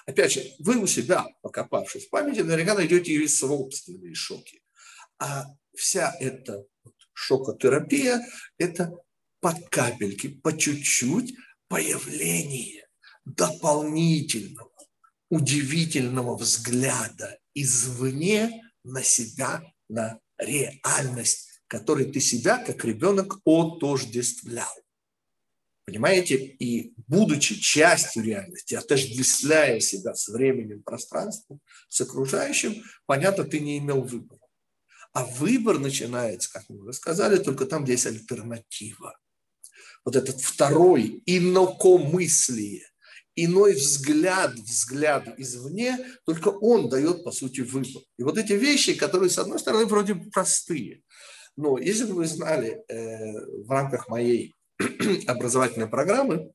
[0.07, 4.60] Опять же, вы у себя, покопавшись в памяти, наверняка найдете и собственные шоки.
[5.21, 5.45] А
[5.77, 6.65] вся эта
[7.13, 8.27] шокотерапия–
[8.59, 8.93] это
[9.41, 11.35] по капельке, по чуть-чуть
[11.69, 12.89] появление
[13.27, 14.73] дополнительного,
[15.29, 24.75] удивительного взгляда извне на себя, на реальность, которой ты себя как ребенок отождествлял.
[25.85, 26.37] Понимаете?
[26.37, 34.03] И будучи частью реальности, отождествляя себя с временем, пространством, с окружающим, понятно, ты не имел
[34.03, 34.40] выбора.
[35.13, 39.19] А выбор начинается, как мы уже сказали, только там, где есть альтернатива.
[40.05, 42.87] Вот этот второй инокомыслие,
[43.35, 48.03] иной взгляд, взгляд извне, только он дает, по сути, выбор.
[48.19, 51.03] И вот эти вещи, которые, с одной стороны, вроде простые,
[51.57, 54.55] но если бы вы знали, э, в рамках моей
[55.27, 56.53] образовательной программы,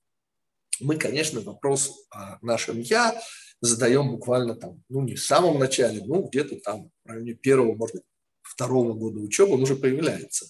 [0.80, 3.16] мы, конечно, вопрос о нашем «я»
[3.62, 7.96] задаем буквально там, ну, не в самом начале, ну, где-то там в районе первого, может
[7.96, 8.04] быть,
[8.56, 10.48] второго года учебы он уже появляется.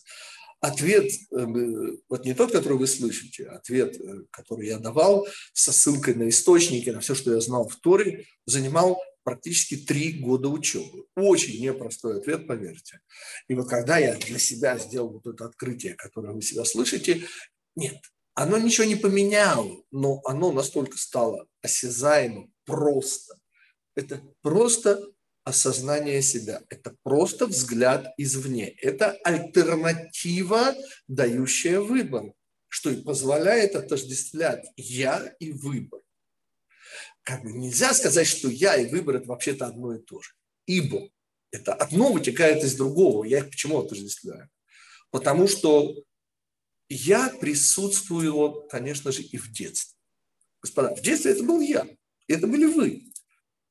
[0.62, 1.46] Ответ, э,
[2.10, 6.90] вот не тот, который вы слышите, ответ, э, который я давал со ссылкой на источники,
[6.90, 11.06] на все, что я знал в Торе, занимал практически три года учебы.
[11.16, 13.02] Очень непростой ответ, поверьте.
[13.48, 17.28] И вот когда я для себя сделал вот это открытие, которое вы себя слышите,
[17.76, 17.98] нет,
[18.36, 23.36] оно ничего не поменяло, но оно настолько стало осязаемым, просто.
[23.96, 25.02] Это просто
[25.46, 26.62] осознание себя.
[26.70, 28.68] Это просто взгляд извне.
[28.68, 30.76] Это альтернатива,
[31.08, 32.34] дающая выбор,
[32.68, 36.02] что и позволяет отождествлять я и выбор.
[37.22, 40.32] Как бы нельзя сказать, что я и выбор– это вообще-то одно и то же.
[40.66, 41.10] Ибо
[41.52, 43.24] это одно вытекает из другого.
[43.24, 44.50] Я их почему отождествляю?
[45.12, 45.96] Потому что
[46.90, 49.96] я присутствую, конечно же, и в детстве.
[50.62, 51.88] Господа, в детстве это был я,
[52.28, 53.06] это были вы.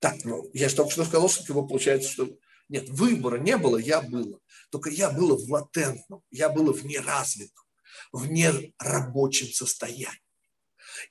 [0.04, 2.28] Так, ну, я же только что сказал, что его получается, что
[2.68, 4.38] Нет, выбора не было, я было.
[4.70, 7.64] Только я было в латентном, я было в неразвитом,
[8.12, 10.20] в нерабочем состоянии.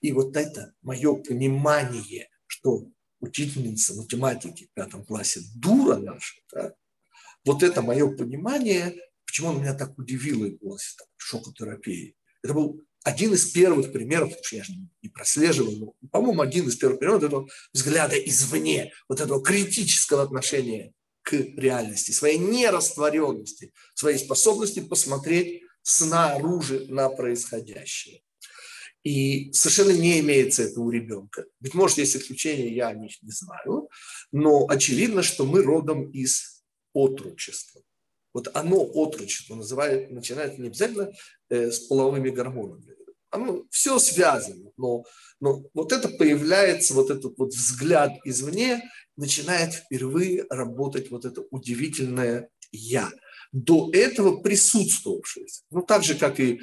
[0.01, 2.85] И вот это мое понимание, что
[3.19, 6.75] учительница математики в пятом классе дура наша, да,
[7.45, 10.77] вот это мое понимание, почему она меня так удивила и была
[11.17, 12.15] шокотерапии.
[12.43, 16.75] Это был один из первых примеров, потому я же не прослеживал, но, по-моему, один из
[16.77, 24.79] первых примеров этого взгляда извне, вот этого критического отношения к реальности, своей нерастворенности, своей способности
[24.79, 28.21] посмотреть снаружи на происходящее.
[29.03, 31.45] И совершенно не имеется это у ребенка.
[31.59, 33.89] Быть может, есть исключения, я о них не знаю,
[34.31, 36.63] но очевидно, что мы родом из
[36.93, 37.81] отрочества.
[38.33, 41.11] Вот оно отрочество называют, начинает не обязательно
[41.49, 42.95] э, с половыми гормонами.
[43.29, 45.05] Оно все связано, но,
[45.39, 48.83] но вот это появляется, вот этот вот взгляд извне,
[49.17, 53.11] начинает впервые работать вот это удивительное «я»,
[53.51, 55.45] до этого присутствовавшее.
[55.71, 56.59] Ну, так же, как и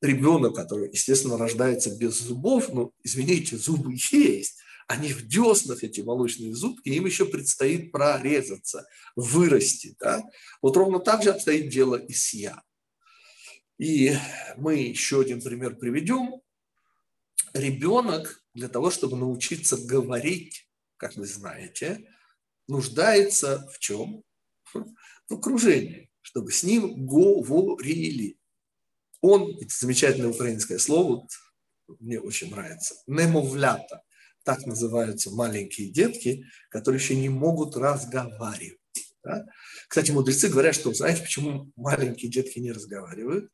[0.00, 6.54] ребенок, который, естественно, рождается без зубов, ну, извините, зубы есть, они в деснах, эти молочные
[6.54, 9.96] зубки, им еще предстоит прорезаться, вырасти.
[9.98, 10.22] Да?
[10.60, 12.62] Вот ровно так же обстоит дело и с «я».
[13.78, 14.16] И
[14.56, 16.40] мы еще один пример приведем.
[17.54, 22.08] Ребенок для того, чтобы научиться говорить, как вы знаете,
[22.68, 24.22] нуждается в чем?
[24.72, 28.38] В окружении, чтобы с ним говорили.
[29.20, 31.26] Он, это замечательное украинское слово,
[31.98, 34.02] мне очень нравится, немовлята.
[34.44, 38.78] Так называются маленькие детки, которые еще не могут разговаривать.
[39.22, 39.46] Да?
[39.88, 43.50] Кстати, мудрецы говорят, что знаете, почему маленькие детки не разговаривают?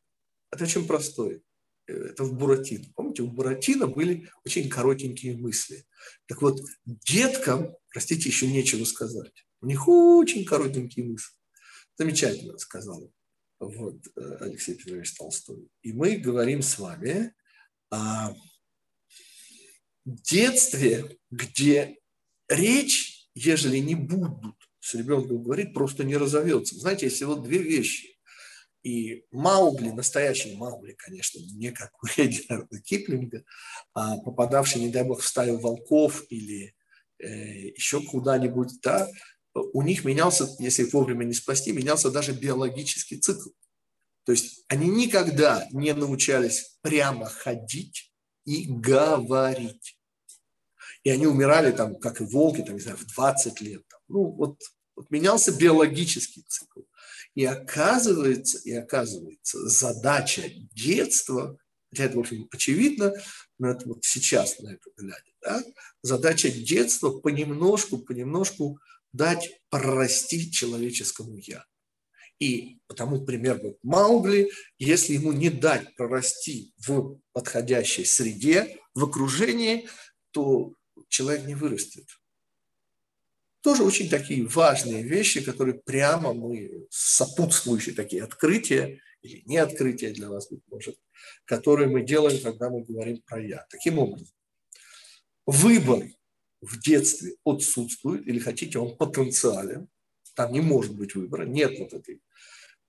[0.51, 1.41] Это очень простое.
[1.87, 2.87] Это в Буратино.
[2.95, 5.87] Помните, у Буратино были очень коротенькие мысли.
[6.27, 9.47] Так вот, деткам, простите, еще нечего сказать.
[9.61, 11.35] У них очень коротенькие мысли.
[11.97, 13.13] Замечательно сказал
[13.61, 15.69] вот, э, Алексей Петрович Толстой.
[15.83, 17.35] И мы говорим с вами
[17.91, 18.35] о
[20.15, 21.97] детстве, где
[22.49, 26.77] речь, ежели не будут с ребенком говорить, просто не разовьется.
[26.77, 28.17] Знаете, есть вот две вещи.
[28.83, 33.45] И Маугли, настоящий Маугли, конечно, не как у Эдиарда Киплинга,
[33.93, 36.75] а попадавший, не дай бог, в стаю волков или
[37.19, 39.07] э, еще куда-нибудь, да,
[39.55, 43.51] у них менялся, если вовремя не спасти, менялся даже биологический цикл.
[44.25, 48.13] То есть они никогда не научались прямо ходить
[48.45, 49.99] и говорить.
[51.03, 53.83] И они умирали там, как и волки, там, не знаю, в 20 лет.
[53.89, 54.01] Там.
[54.09, 54.61] Ну, вот,
[54.97, 56.81] вот менялся биологический цикл.
[57.35, 61.57] И оказывается, и оказывается, задача детства,
[61.91, 63.15] хотя это, в общем, очевидно,
[63.59, 65.63] но это вот сейчас на это глядя, да,
[66.03, 68.79] задача детства понемножку, понемножку
[69.13, 71.65] дать прорасти человеческому «я».
[72.39, 79.89] И потому пример вот Маугли, если ему не дать прорасти в подходящей среде, в окружении,
[80.31, 80.73] то
[81.09, 82.07] человек не вырастет.
[83.63, 90.31] Тоже очень такие важные вещи, которые прямо мы, сопутствующие такие открытия, или не открытия для
[90.31, 90.97] вас, быть может,
[91.45, 93.67] которые мы делаем, когда мы говорим про «я».
[93.71, 94.35] Таким образом,
[95.45, 96.07] выбор
[96.63, 99.89] в детстве отсутствует, или хотите, он потенциален,
[100.35, 102.23] там не может быть выбора, нет вот этой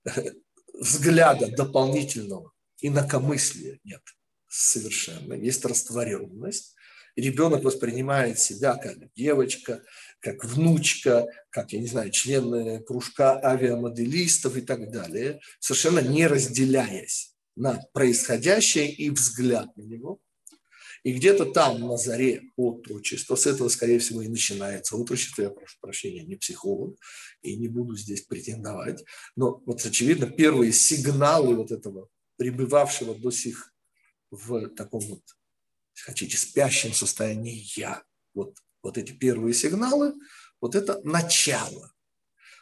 [0.04, 0.32] э,
[0.72, 3.78] взгляда дополнительного, инакомыслия.
[3.84, 4.02] Нет.
[4.48, 6.74] Совершенно, есть растворенность,
[7.16, 9.82] ребенок воспринимает себя как девочка,
[10.20, 17.34] как внучка, как, я не знаю, член кружка авиамоделистов и так далее, совершенно не разделяясь
[17.56, 20.20] на происходящее и взгляд на него.
[21.02, 25.76] И где-то там, на заре отрочества, с этого, скорее всего, и начинается отрочество, я прошу
[25.80, 26.96] прощения, не психолог,
[27.42, 33.74] и не буду здесь претендовать, но вот, очевидно, первые сигналы вот этого пребывавшего до сих
[34.30, 35.22] в таком вот
[35.94, 38.02] хотите, спящем состоянии «я».
[38.34, 40.14] Вот, вот эти первые сигналы,
[40.60, 41.92] вот это начало.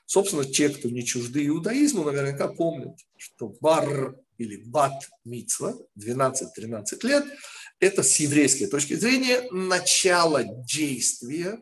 [0.06, 7.24] Собственно, те, кто не чужды иудаизму, наверняка помнят, что бар или бат мицва 12-13 лет–
[7.80, 11.58] это с еврейской точки зрения начало действия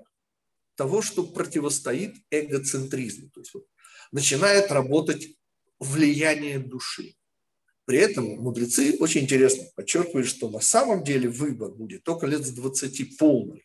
[0.74, 3.30] того, что противостоит эгоцентризму.
[3.30, 3.66] То есть вот,
[4.10, 5.28] начинает работать
[5.78, 7.14] влияние души.
[7.88, 12.50] При этом мудрецы очень интересно подчеркивают, что на самом деле выбор будет только лет с
[12.50, 13.64] 20 полный,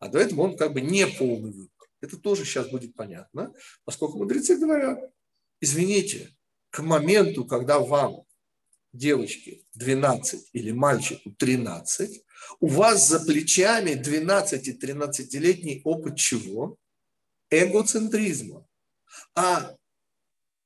[0.00, 1.88] а до этого он как бы не полный выбор.
[2.00, 3.54] Это тоже сейчас будет понятно,
[3.84, 4.98] поскольку мудрецы говорят,
[5.60, 6.36] извините,
[6.70, 8.24] к моменту, когда вам,
[8.92, 12.24] девочки, 12 или мальчику 13,
[12.58, 16.76] у вас за плечами 12-13-летний опыт чего?
[17.50, 18.66] Эгоцентризма.
[19.36, 19.76] А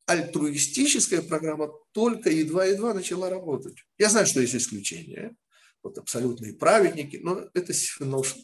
[0.06, 3.76] альтруистическая программа только едва-едва начала работать.
[3.98, 5.34] Я знаю, что есть исключения,
[5.82, 7.72] вот абсолютные праведники, но это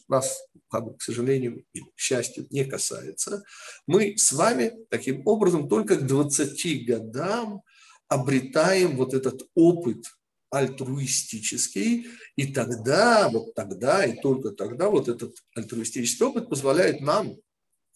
[0.07, 3.43] нас, как к сожалению и к счастью, не касается.
[3.87, 7.61] Мы с вами таким образом только к 20 годам
[8.07, 10.05] обретаем вот этот опыт
[10.51, 17.37] альтруистический, и тогда, вот тогда и только тогда вот этот альтруистический опыт позволяет нам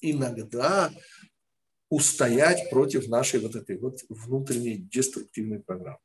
[0.01, 0.91] иногда
[1.95, 5.99] устоять против нашей вот этой вот внутренней деструктивной программы.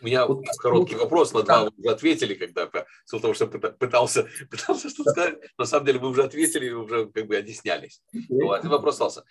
[0.00, 1.64] У меня вот, короткий вот, вопрос, на два да.
[1.64, 2.68] вы уже ответили, когда,
[3.04, 5.38] с того, что пытался, пытался что-то сказать.
[5.56, 8.02] На самом деле вы уже ответили и уже как бы объяснялись.
[8.28, 9.24] Но один вопрос остался.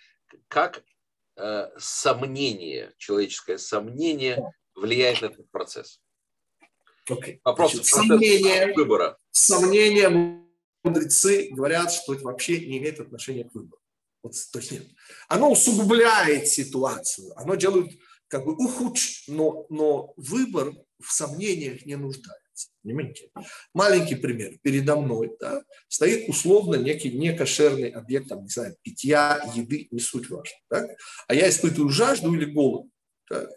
[0.48, 0.82] Как
[1.36, 6.00] э, сомнение, человеческое сомнение влияет на этот процесс?
[7.10, 7.40] Okay.
[7.44, 9.18] Вопрос Значит, сомнение, выбора.
[9.32, 10.40] Сомнение
[10.82, 13.79] мудрецы говорят, что это вообще не имеет отношения к выбору.
[14.22, 14.86] Вот, то есть нет.
[15.28, 17.90] Оно усугубляет ситуацию, оно делает
[18.28, 22.40] как бы ухудш, но, но выбор в сомнениях не нуждается.
[22.82, 23.30] Понимаете?
[23.74, 24.58] Маленький пример.
[24.62, 30.30] Передо мной да, стоит условно некий некошерный объект, там, не знаю, питья, еды, не суть
[30.30, 30.56] важно.
[30.68, 30.90] Так?
[31.26, 32.86] А я испытываю жажду или голод.
[33.28, 33.50] Так?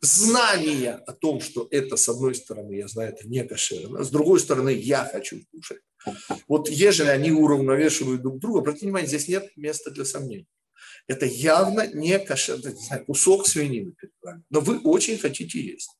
[0.00, 4.40] Знание о том, что это, с одной стороны, я знаю, это не кошерно, с другой
[4.40, 5.82] стороны, я хочу кушать.
[6.48, 10.48] Вот ежели они уравновешивают друг друга, обратите внимание, здесь нет места для сомнений.
[11.06, 13.94] Это явно не кошерно, не знаю, кусок свинины
[14.48, 15.90] но вы очень хотите есть.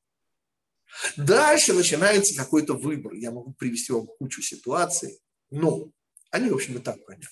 [1.17, 3.15] Дальше начинается какой-то выбор.
[3.15, 5.91] Я могу привести вам кучу ситуаций, но
[6.31, 7.29] они, в общем, и так понятны.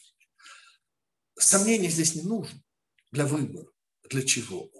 [1.39, 2.61] Сомнения здесь не нужно
[3.11, 3.69] для выбора.
[4.11, 4.71] Для чего?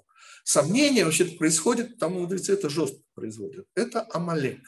[0.49, 3.67] Сомнение вообще происходит, там мудрецы это жестко производят.
[3.75, 4.63] Это Амалек.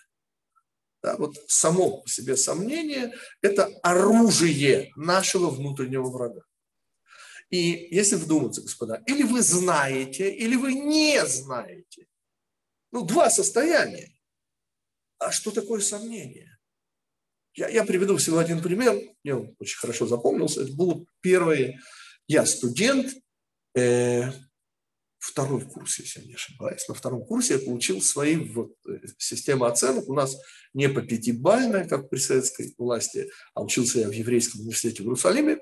[1.03, 6.43] Да, вот само по себе сомнение– это оружие нашего внутреннего врага.
[7.49, 12.07] И если вдуматься, господа, или вы знаете, или вы не знаете.
[12.93, 14.13] Ну, два состояния.
[15.17, 16.59] А что такое сомнение?
[17.55, 19.01] Я, я приведу всего один пример.
[19.25, 20.61] Мне он очень хорошо запомнился.
[20.61, 21.81] Это было первое.
[22.27, 23.15] Я студент,
[23.75, 24.31] э,
[25.21, 26.89] второй курс, если я не ошибаюсь.
[26.89, 30.09] На втором курсе я получил свои вот, э, системы оценок.
[30.09, 30.37] У нас
[30.73, 35.59] не по пятибалльная, как при советской власти, а учился я в Еврейском университете в Иерусалиме.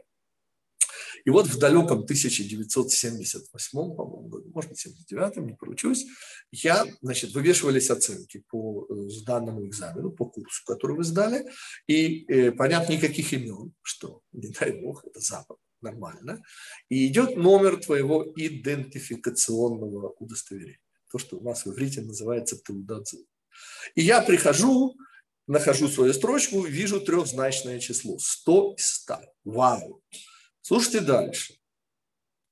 [1.24, 6.06] И вот в далеком 1978, по-моему, году, может быть, 79 не поручусь,
[6.52, 11.44] я, значит, вывешивались оценки по э, сданному экзамену, по курсу, который вы сдали,
[11.88, 16.42] и, э, понятно, никаких имен, что, не дай бог, это Запад нормально,
[16.88, 20.80] и идет номер твоего идентификационного удостоверения.
[21.10, 23.18] То, что у нас в иврите называется теудадзу.
[23.94, 24.96] И я прихожу,
[25.46, 28.18] нахожу свою строчку, вижу трехзначное число.
[28.18, 29.20] 100 из 100.
[29.44, 30.02] Вау.
[30.60, 31.54] Слушайте дальше.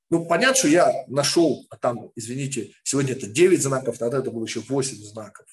[0.09, 4.45] Ну, понятно, что я нашел, а там, извините, сегодня это 9 знаков, тогда это было
[4.45, 5.45] еще 8 знаков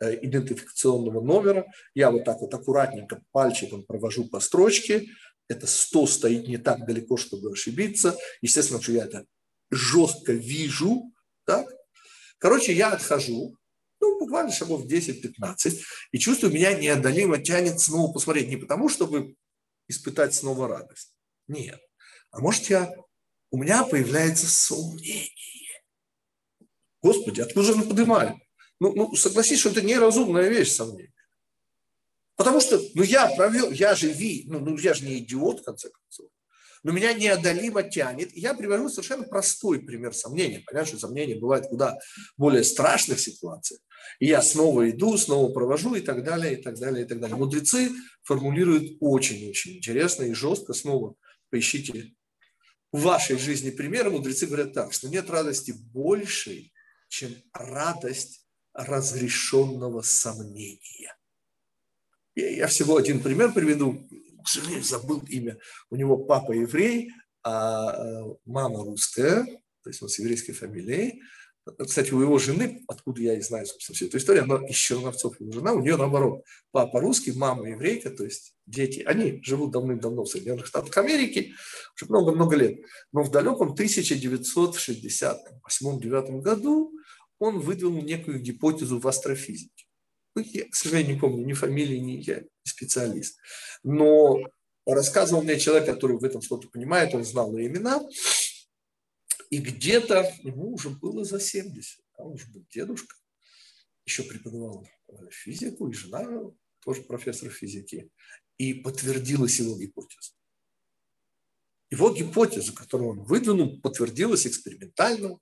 [0.00, 1.64] э, идентификационного номера.
[1.94, 5.06] Я вот так вот аккуратненько пальчиком провожу по строчке,
[5.48, 8.16] это 100 стоит не так далеко, чтобы ошибиться.
[8.40, 9.26] Естественно, что я это
[9.70, 11.12] жестко вижу.
[11.44, 11.68] Так?
[12.38, 13.56] Короче, я отхожу,
[14.00, 15.80] ну, буквально шагов 10-15,
[16.12, 18.48] и чувствую, меня неодолимо тянет снова посмотреть.
[18.48, 19.34] Не потому, чтобы
[19.88, 21.14] испытать снова радость.
[21.48, 21.80] Нет.
[22.30, 22.92] А может, я,
[23.50, 25.30] у меня появляется сомнение.
[27.02, 28.34] Господи, откуда же оно поднимает?
[28.80, 31.13] Ну, ну, согласись, что это неразумная вещь, сомнение.
[32.36, 35.64] Потому что, ну я провел, я же ви, ну, ну я же не идиот, в
[35.64, 36.30] конце концов.
[36.82, 38.36] Но меня неодолимо тянет.
[38.36, 40.62] И я привожу совершенно простой пример сомнения.
[40.66, 41.98] Понятно, что сомнения бывают куда
[42.36, 43.80] более страшных ситуациях.
[44.18, 47.36] И я снова иду, снова провожу и так далее, и так далее, и так далее.
[47.36, 47.90] Мудрецы
[48.22, 50.74] формулируют очень-очень интересно и жестко.
[50.74, 51.14] Снова
[51.48, 52.14] поищите
[52.92, 54.10] в вашей жизни примеры.
[54.10, 56.74] Мудрецы говорят так, что нет радости большей,
[57.08, 61.13] чем радость разрешенного сомнения.
[62.34, 64.04] Я всего один пример приведу.
[64.44, 65.58] К сожалению, забыл имя.
[65.90, 67.10] У него папа еврей,
[67.42, 69.44] а э, мама русская,
[69.82, 71.22] то есть он с еврейской фамилией.
[71.78, 75.40] Кстати, у его жены, откуда я и знаю, собственно, всю эту историю, она из Черновцов,
[75.40, 76.44] его жена, у нее наоборот.
[76.72, 79.00] Папа русский, мама еврейка, то есть дети.
[79.00, 81.54] Они живут давным-давно в Соединенных Штатах Америки,
[81.96, 82.80] уже много-много лет.
[83.12, 86.92] Но в далеком 1968-1969 году
[87.38, 89.83] он выдвинул некую гипотезу в астрофизике.
[90.34, 93.38] Ну, я, к сожалению, не помню ни фамилии, ни я не специалист.
[93.82, 94.40] Но
[94.84, 98.00] рассказывал мне человек, который в этом что-то понимает, он знал и имена.
[99.50, 103.14] И где-то ему уже было за 70, а он уже был дедушка,
[104.04, 104.88] еще преподавал
[105.30, 108.10] физику, и жена тоже профессор физики.
[108.58, 110.32] И подтвердилась его гипотеза.
[111.90, 115.38] его гипотеза, которую он выдвинул, подтвердилась экспериментально.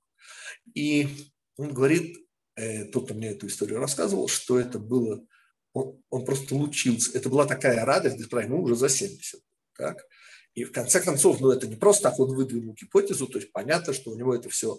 [0.75, 1.09] И
[1.57, 2.17] он говорит,
[2.57, 5.25] э, тот, кто мне эту историю рассказывал, что это было,
[5.73, 7.17] он, он просто лучился.
[7.17, 9.41] Это была такая радость, для ему уже за 70.
[9.77, 10.07] Так?
[10.55, 13.95] И в конце концов, ну это не просто так он выдвинул гипотезу, то есть понятно,
[13.95, 14.79] что у него это все.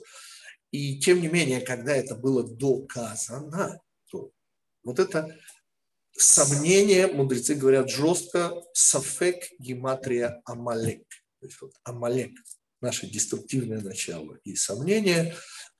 [0.71, 4.31] И тем не менее, когда это было доказано, то
[4.83, 5.35] вот это
[6.11, 11.07] сомнение, мудрецы говорят жестко, сафек гематрия амалек.
[11.39, 12.31] То есть вот амалек,
[12.81, 15.35] наше деструктивное начало и сомнение.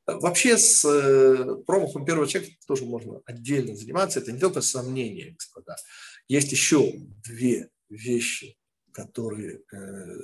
[0.05, 4.19] Вообще с э, промахом первого человека тоже можно отдельно заниматься.
[4.19, 5.77] Это не только сомнение, господа.
[6.27, 6.93] Есть еще
[7.23, 8.57] две вещи,
[8.91, 10.15] которые э,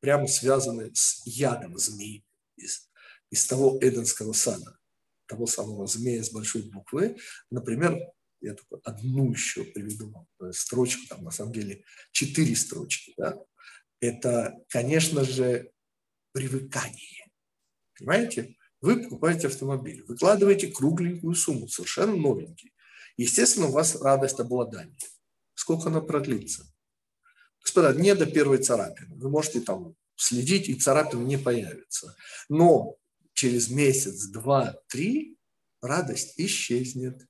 [0.00, 2.24] прямо связаны с ядом змеи
[2.56, 2.90] из,
[3.30, 4.78] из того Эденского сада,
[5.26, 7.16] того самого змея с большой буквы.
[7.50, 7.96] Например,
[8.40, 13.14] я только одну еще приведу э, строчку, там на самом деле четыре строчки.
[13.16, 13.38] Да?
[14.00, 15.70] Это, конечно же,
[16.32, 17.26] привыкание.
[17.96, 18.56] Понимаете?
[18.80, 22.72] Вы покупаете автомобиль, выкладываете кругленькую сумму, совершенно новенький.
[23.16, 24.96] Естественно, у вас радость обладания.
[25.54, 26.64] Сколько она продлится?
[27.60, 29.16] Господа, не до первой царапины.
[29.16, 32.16] Вы можете там следить, и царапин не появится.
[32.48, 32.96] Но
[33.32, 35.36] через месяц, два, три
[35.82, 37.26] радость исчезнет.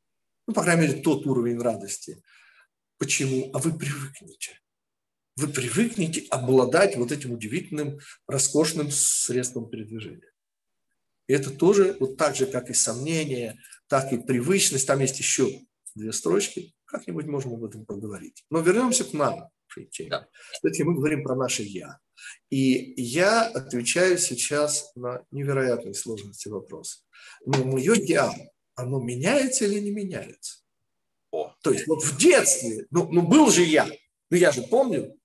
[0.46, 2.22] Ну, по крайней мере, тот уровень радости.
[2.99, 3.51] Почему?
[3.55, 4.61] А вы привыкнете.
[5.36, 10.27] Вы привыкнете обладать вот этим удивительным, роскошным средством передвижения.
[11.28, 14.86] И это тоже, вот так же, как и сомнение, так и привычность.
[14.86, 15.60] Там есть еще
[15.94, 16.74] две строчки.
[16.86, 18.44] Как-нибудь можем об этом поговорить.
[18.50, 19.50] Но вернемся к нам.
[20.08, 20.26] Да.
[20.52, 21.98] Кстати, мы говорим про наше «я».
[22.50, 27.00] И я отвечаю сейчас на невероятные сложности вопроса.
[27.44, 28.32] Но мое «я»,
[28.74, 30.62] оно меняется или не меняется?
[31.30, 31.54] О.
[31.62, 33.86] То есть вот в детстве, ну, ну был же я,
[34.30, 35.17] ну я же помню,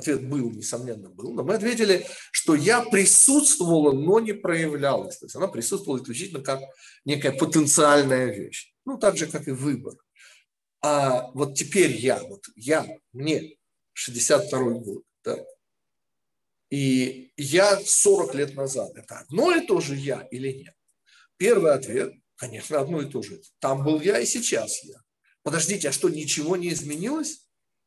[0.00, 1.34] Ответ был, несомненно, был.
[1.34, 5.18] Но мы ответили, что я присутствовала, но не проявлялась.
[5.18, 6.60] То есть она присутствовала исключительно как
[7.04, 8.72] некая потенциальная вещь.
[8.86, 9.94] Ну, так же, как и выбор.
[10.80, 13.58] А вот теперь я, вот я, мне
[13.92, 15.36] 62 год, да,
[16.70, 18.96] и я 40 лет назад.
[18.96, 20.74] Это одно и то же я или нет?
[21.36, 23.42] Первый ответ, конечно, одно и то же.
[23.58, 24.96] Там был я и сейчас я.
[25.42, 27.46] Подождите, а что, ничего не изменилось?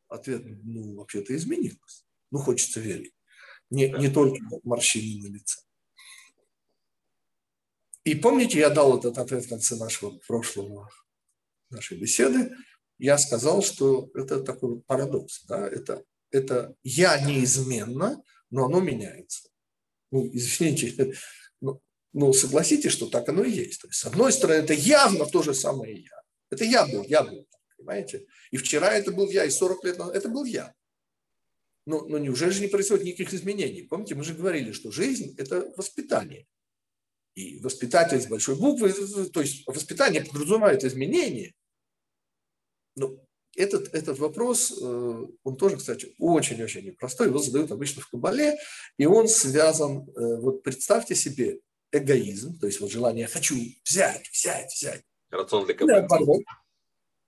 [0.09, 2.02] Ответ, ну, вообще-то изменилось.
[2.33, 3.13] Ну, хочется верить.
[3.69, 5.61] Не, не только морщины на лице.
[8.05, 10.89] И помните, я дал этот ответ в конце нашего прошлого,
[11.69, 12.55] нашей беседы.
[12.97, 15.45] Я сказал, что это такой парадокс.
[15.45, 15.67] Да?
[15.67, 18.19] Это, это я неизменно,
[18.49, 19.49] но оно меняется.
[20.09, 21.13] Ну, извините,
[21.61, 21.79] но,
[22.13, 23.81] но согласитесь, что так оно и есть.
[23.81, 26.21] То есть, с одной стороны, это явно то же самое я.
[26.49, 27.47] Это я был, я был
[27.83, 28.25] понимаете?
[28.51, 30.73] И вчера это был я, и 40 лет назад это был я.
[31.85, 33.83] Но, но неужели же не происходит никаких изменений?
[33.83, 36.47] Помните, мы же говорили, что жизнь– это воспитание.
[37.35, 38.93] И воспитатель с большой буквы,
[39.29, 41.53] то есть воспитание подразумевает изменения.
[42.95, 43.17] Но
[43.55, 47.27] этот, этот вопрос, э, он тоже, кстати, очень-очень непростой.
[47.27, 48.57] Его задают обычно в Кабале,
[48.97, 51.59] и он связан, э, вот представьте себе
[51.91, 55.03] эгоизм, то есть вот желание «хочу взять, взять, взять».
[55.29, 56.43] Рацион для КБ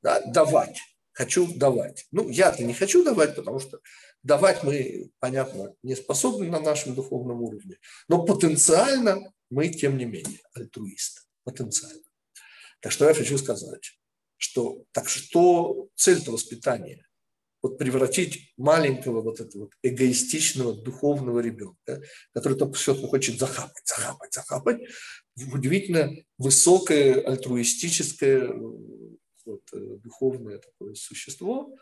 [0.01, 0.77] да, давать.
[1.13, 2.05] Хочу давать.
[2.11, 3.79] Ну, я-то не хочу давать, потому что
[4.25, 7.77] давать мы, понятно, не способны на нашем духовном уровне,
[8.09, 11.21] но потенциально мы, тем не менее, альтруисты.
[11.43, 12.01] Потенциально.
[12.79, 13.99] Так что я хочу сказать,
[14.37, 17.05] что так что цель-то воспитания?
[17.61, 22.01] Вот превратить маленького вот этого эгоистичного духовного ребенка,
[22.31, 24.81] который только все хочет захапать, захапать, захапать,
[25.35, 28.51] в удивительно высокое альтруистическое
[29.45, 31.75] вот, э, духовное такое существо,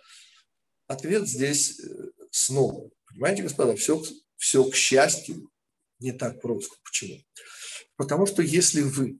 [0.87, 2.89] ответ здесь э, снова.
[3.07, 4.01] Понимаете, господа, все,
[4.37, 5.51] все к счастью
[5.99, 6.75] не так просто.
[6.83, 7.19] Почему?
[7.95, 9.19] Потому что если вы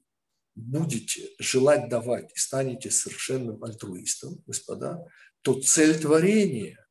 [0.54, 5.04] будете желать давать и станете совершенным альтруистом, господа,
[5.42, 6.84] то цель творения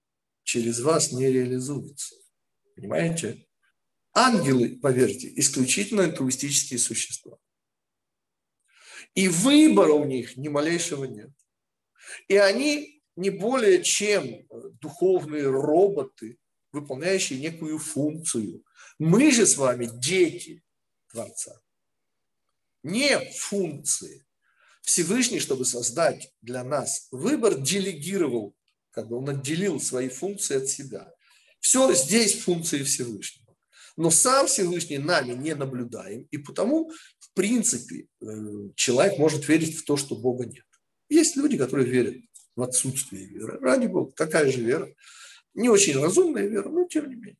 [0.43, 2.15] через вас не реализуется.
[2.75, 3.47] Понимаете?
[4.13, 7.37] Ангелы, поверьте, исключительно альтруистические существа.
[9.15, 11.31] И выбора у них ни малейшего нет.
[12.27, 14.45] И они не более чем э,
[14.81, 16.37] духовные роботы,
[16.71, 18.63] выполняющие некую функцию.
[18.99, 20.63] Мы же с вами дети
[21.11, 21.61] Творца.
[22.83, 24.25] Не функции.
[24.81, 28.55] Всевышний, чтобы создать для нас выбор, делегировал,
[28.91, 31.13] как бы он отделил свои функции от себя.
[31.59, 33.55] Все здесь функции Всевышнего.
[33.95, 38.25] Но сам Всевышний нами не наблюдаем, и потому, в принципе, э,
[38.75, 40.65] человек может верить в то, что Бога нет.
[41.09, 42.15] Есть люди, которые верят
[42.55, 43.59] в отсутствие веры.
[43.59, 44.93] Ради Бога, такая же вера.
[45.53, 47.37] Не очень разумная вера, но тем не менее.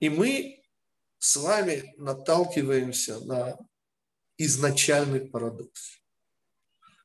[0.00, 0.62] И мы
[1.18, 3.56] с вами наталкиваемся на
[4.36, 6.00] изначальный парадокс.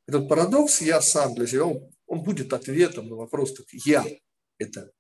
[0.07, 4.05] Этот парадокс я сам для себя, он, он будет ответом на вопрос, так я–
[4.57, 4.91] это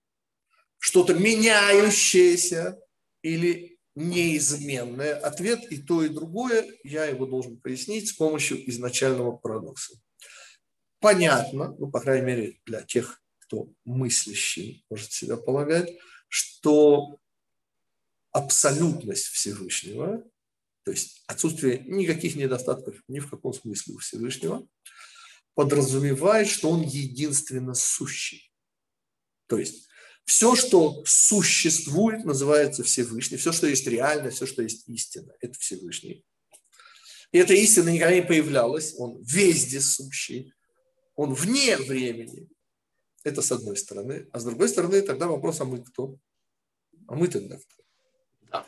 [0.79, 2.79] что-то меняющееся
[3.21, 5.15] или неизменное.
[5.15, 9.95] Ответ и то, и другое, я его должен пояснить с помощью изначального парадокса.
[10.99, 17.19] Понятно, ну, по крайней мере, для тех, кто мыслящий может себя полагать, что
[18.31, 20.23] абсолютность Всевышнего,
[20.83, 24.67] то есть отсутствие никаких недостатков ни в каком смысле у Всевышнего,
[25.53, 28.51] подразумевает, что он единственно сущий.
[29.47, 29.87] То есть
[30.25, 33.37] все, что существует, называется Всевышний.
[33.37, 36.25] Все, что есть реально, все, что есть истина, это Всевышний.
[37.31, 38.93] И эта истина никогда не появлялась.
[38.97, 40.53] Он везде сущий.
[41.17, 42.47] Он вне времени.
[43.23, 44.29] Это с одной стороны.
[44.31, 46.17] А с другой стороны, тогда вопрос, а мы кто?
[47.07, 48.65] А мы тогда кто?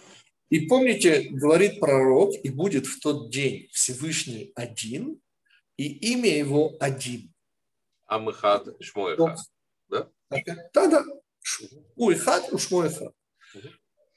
[0.49, 5.21] И помните, говорит пророк, и будет в тот день Всевышний один,
[5.77, 7.31] и имя его один.
[8.07, 9.37] Амыхад Шмоэхад.
[9.89, 10.09] Да?
[10.73, 11.05] Да, да.
[11.95, 12.51] Уихад.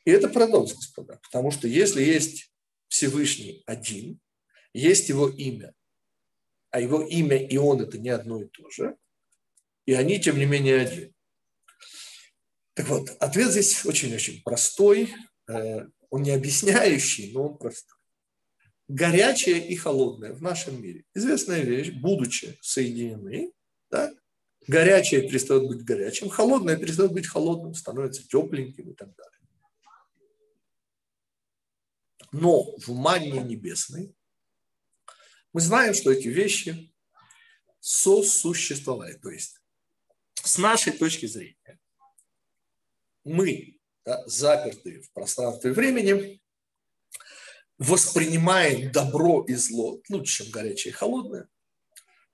[0.04, 1.20] И это парадокс, господа.
[1.22, 2.50] Потому что если есть
[2.88, 4.18] Всевышний один,
[4.72, 5.74] есть его имя,
[6.72, 8.96] а его имя и он это не одно и то же,
[9.86, 11.14] и они, тем не менее, один.
[12.74, 15.14] Так вот, ответ здесь очень-очень простой,
[15.48, 17.98] э, он не объясняющий, но он простой
[18.88, 21.04] горячее и холодное в нашем мире.
[21.14, 23.52] Известная вещь, будучи соединены,
[23.90, 24.12] да,
[24.66, 29.32] горячее перестает быть горячим, холодное перестает быть холодным, становится тепленьким и так далее.
[32.32, 34.14] Но в манне небесной
[35.52, 36.92] мы знаем, что эти вещи
[37.80, 39.14] сосуществовали.
[39.14, 39.60] То есть
[40.34, 41.78] с нашей точки зрения
[43.24, 46.40] мы, да, запертые в пространстве и времени,
[47.78, 51.48] воспринимает добро и зло, лучше, чем горячее и холодное,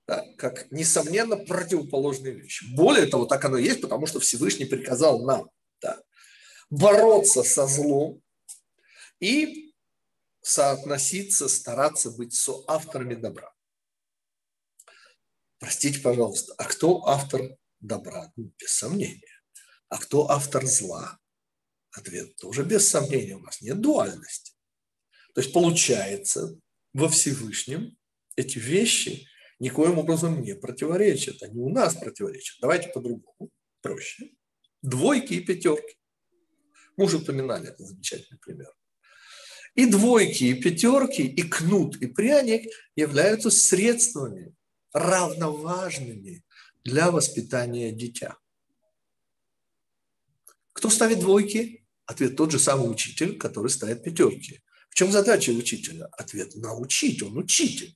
[0.07, 2.65] да, как, несомненно, противоположные вещи.
[2.73, 5.49] Более того, так оно и есть, потому что Всевышний приказал нам
[5.81, 6.01] да,
[6.69, 8.21] бороться со злом
[9.19, 9.68] и
[10.41, 13.53] соотноситься, стараться быть соавторами добра.
[15.59, 17.41] Простите, пожалуйста, а кто автор
[17.79, 18.31] добра?
[18.35, 19.41] Ну, без сомнения.
[19.89, 21.19] А кто автор зла?
[21.91, 23.35] Ответ тоже без сомнения.
[23.35, 24.53] У нас нет дуальности.
[25.33, 26.59] То есть получается,
[26.93, 27.97] во Всевышнем
[28.35, 29.27] эти вещи
[29.59, 31.41] никоим образом не противоречат.
[31.43, 32.57] Они у нас противоречат.
[32.61, 34.31] Давайте по-другому, проще.
[34.81, 35.97] Двойки и пятерки.
[36.95, 38.73] Мы уже упоминали этот замечательный пример.
[39.79, 44.53] И двойки, и пятерки, и кнут, и пряник являются средствами
[44.91, 46.43] равноважными
[46.83, 48.35] для воспитания дитя.
[50.73, 51.85] Кто ставит двойки?
[52.05, 54.59] Ответ тот же самый учитель, который ставит пятерки.
[54.89, 56.07] В чем задача учителя?
[56.07, 57.95] Ответ– научить, он учитель.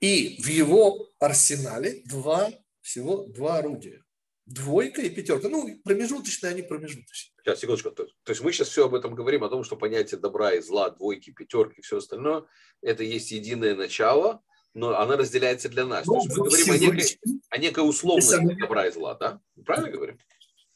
[0.00, 2.50] И в его арсенале два,
[2.80, 4.02] всего два орудия.
[4.44, 5.48] Двойка и пятерка.
[5.48, 7.35] Ну, промежуточные, они промежуточные.
[7.46, 7.90] Сейчас, секундочку.
[7.92, 10.60] То, то есть мы сейчас все об этом говорим, о том, что понятие добра и
[10.60, 12.42] зла, двойки, пятерки, все остальное,
[12.82, 14.42] это есть единое начало,
[14.74, 16.06] но она разделяется для нас.
[16.06, 17.20] Ну, то есть мы говорим о некой,
[17.50, 19.40] о некой условности добра и зла, да?
[19.64, 20.18] Правильно говорим?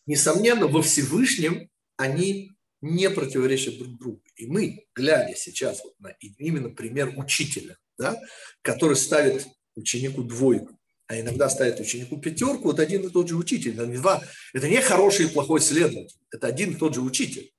[0.07, 4.23] Несомненно, во Всевышнем они не противоречат друг другу.
[4.37, 8.17] И мы, глядя сейчас вот на именно пример учителя, да,
[8.63, 9.45] который ставит
[9.75, 10.79] ученику двойку,
[11.11, 13.73] а иногда ставит ученику пятерку, вот один и тот же учитель.
[13.73, 17.53] Это не, два, это не хороший и плохой следователь, это один и тот же учитель.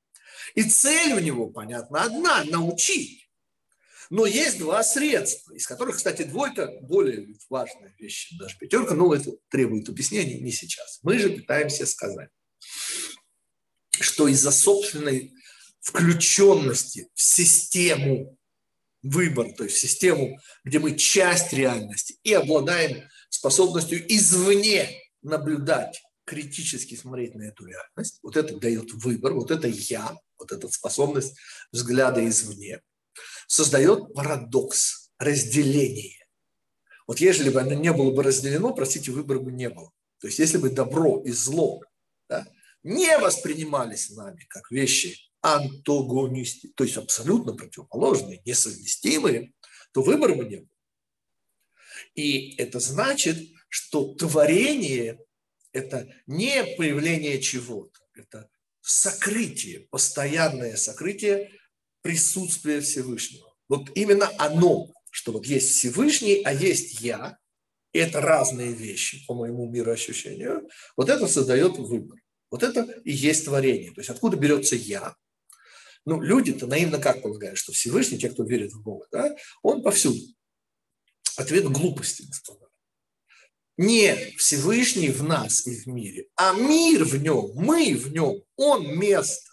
[0.55, 3.29] И цель у него, понятно, одна– научить.
[4.09, 9.31] Но есть два средства, из которых, кстати, двойка более важная вещь, даже пятерка, но это
[9.49, 10.99] требует объяснений не сейчас.
[11.03, 12.29] Мы же пытаемся сказать,
[13.99, 15.33] что из-за собственной
[15.81, 18.37] включенности в систему
[19.03, 24.89] выбора, то есть в систему, где мы часть реальности и обладаем способностью извне
[25.21, 30.67] наблюдать, критически смотреть на эту реальность, вот это дает выбор, вот это я, вот эта
[30.69, 31.35] способность
[31.71, 32.81] взгляда извне,
[33.47, 36.25] создает парадокс, разделение.
[37.07, 39.91] Вот если бы оно не было бы разделено, простите, выбора бы не было.
[40.19, 41.81] То есть если бы добро и зло
[42.29, 42.47] да,
[42.83, 49.53] не воспринимались нами как вещи антагонисты, то есть абсолютно противоположные, несовместимые,
[49.91, 50.70] то выбора бы не было.
[52.15, 53.37] И это значит,
[53.69, 55.19] что творение–
[55.73, 58.49] это не появление чего-то, это
[58.81, 61.51] сокрытие, постоянное сокрытие
[62.01, 63.53] присутствия Всевышнего.
[63.69, 67.37] Вот именно оно, что вот есть Всевышний, а есть я,
[67.93, 72.17] и это разные вещи, по моему мироощущению, вот это создает выбор.
[72.49, 73.91] Вот это и есть творение.
[73.91, 75.15] То есть откуда берется я?
[76.05, 80.19] Ну, люди-то наивно как полагают, что Всевышний, те, кто верит в Бога, да, он повсюду.
[81.37, 82.67] Ответ глупости, господа.
[83.77, 88.97] Не Всевышний в нас и в мире, а мир в нем, мы в нем, он
[88.97, 89.51] место.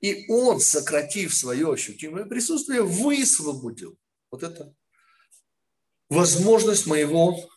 [0.00, 3.96] И он, сократив свое ощутимое присутствие, высвободил
[4.30, 4.74] вот это
[6.08, 7.48] возможность моего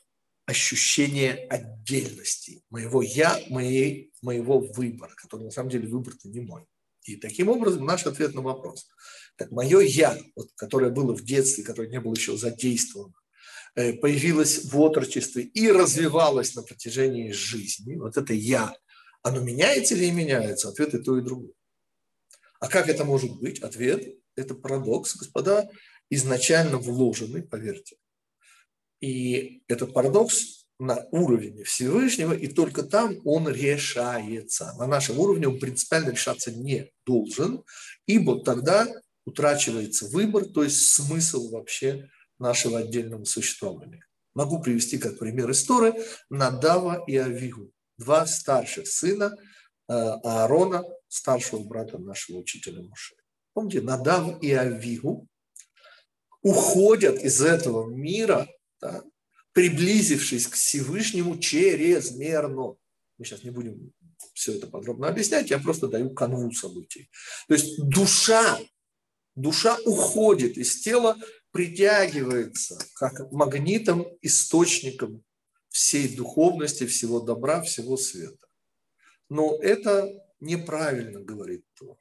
[0.46, 6.66] ощущения отдельности, моего я, моей, моего выбора, который на самом деле выбор-то не мой.
[7.04, 8.88] И таким образом наш ответ на вопрос.
[9.36, 13.14] Так мое я, вот, которое было в детстве, которое не было еще задействовано,
[13.76, 18.76] появилось в отрочестве и развивалось на протяжении жизни, вот это я,
[19.22, 20.70] оно меняется или не меняется?
[20.70, 21.54] Ответ и то, и другое.
[22.60, 23.60] А как это может быть?
[23.60, 25.70] Ответ– это парадокс, господа,
[26.10, 27.98] изначально вложенный, поверьте.
[29.02, 34.74] И этот парадокс на уровне Всевышнего, и только там он решается.
[34.78, 37.64] На нашем уровне он принципиально решаться не должен,
[38.08, 38.88] ибо тогда
[39.26, 42.10] утрачивается выбор, то есть смысл вообще
[42.40, 44.06] нашего отдельного существования.
[44.34, 45.94] Могу привести как пример истории
[46.30, 49.36] Надава и Авигу, два старших сына
[49.88, 53.16] э, Аарона, старшего брата нашего учителя Муше.
[53.54, 55.28] Помните, Надав и Авигу
[56.42, 58.48] уходят из этого мира,
[58.80, 59.04] да,
[59.52, 62.76] приблизившись к Всевышнему чрезмерно.
[63.18, 63.92] Мы сейчас не будем
[64.34, 67.10] все это подробно объяснять, я просто даю канву событий.
[67.48, 68.58] То есть душа,
[69.36, 71.18] душа уходит из тела,
[71.52, 75.24] притягивается как магнитом, источником
[75.70, 78.48] всей духовности, всего добра, всего света.
[79.30, 81.98] Но это неправильно, говорит то.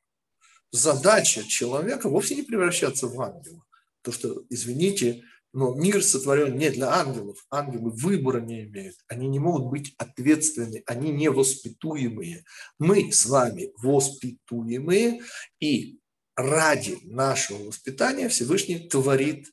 [0.71, 3.65] Задача человека вовсе не превращаться в ангела.
[4.03, 5.23] То, что, извините,
[5.53, 7.47] но мир сотворен не для ангелов.
[7.51, 8.97] Ангелы выбора не имеют.
[9.09, 10.83] Они не могут быть ответственны.
[10.87, 12.45] Они не воспитуемые.
[12.79, 15.23] Мы с вами воспитуемые.
[15.59, 15.99] И
[16.39, 19.53] ради нашего воспитания Всевышний творит.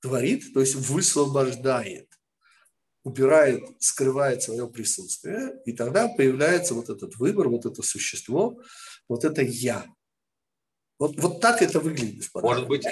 [0.00, 2.08] Творит, то есть высвобождает
[3.04, 8.60] убирает, скрывает свое присутствие, и тогда появляется вот этот выбор, вот это существо,
[9.08, 9.86] вот это я.
[10.98, 12.46] Вот, вот так это выглядит, господа.
[12.46, 12.86] Может быть,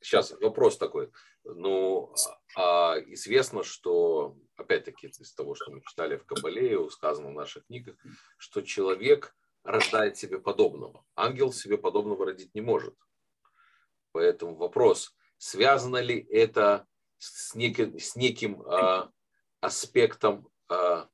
[0.00, 1.10] сейчас вопрос такой.
[1.42, 2.14] Ну,
[2.56, 7.96] а известно, что, опять-таки, из того, что мы читали в Кабале, сказано в наших книгах,
[8.38, 9.34] что человек
[9.66, 11.04] рождает себе подобного.
[11.14, 12.94] Ангел себе подобного родить не может.
[14.12, 16.86] Поэтому вопрос, связано ли это
[17.18, 19.10] с неким, с неким а,
[19.60, 21.08] аспектом а,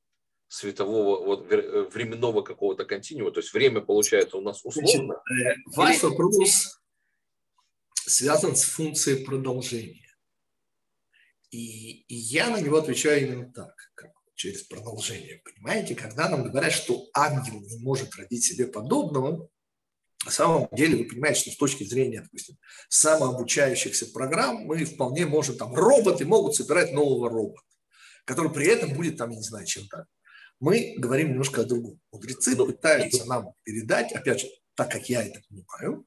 [0.47, 5.21] светового, вот, временного какого-то континуума, то есть время получается у нас условно.
[5.25, 6.79] Значит, э, ваш вопрос
[7.93, 10.15] связан с функцией продолжения.
[11.49, 14.11] И, и я на него отвечаю именно так, как
[14.43, 15.41] через продолжение.
[15.45, 19.47] Понимаете, когда нам говорят, что ангел не может родить себе подобного,
[20.25, 22.57] на самом деле вы понимаете, что с точки зрения, допустим,
[22.89, 27.63] самообучающихся программ, мы вполне можем, там, роботы могут собирать нового робота,
[28.25, 30.07] который при этом будет, там, я не знаю, чем-то.
[30.59, 32.01] Мы говорим немножко о другом.
[32.11, 36.05] Мудрецы ну, пытаются нам передать, опять же, так как я это понимаю,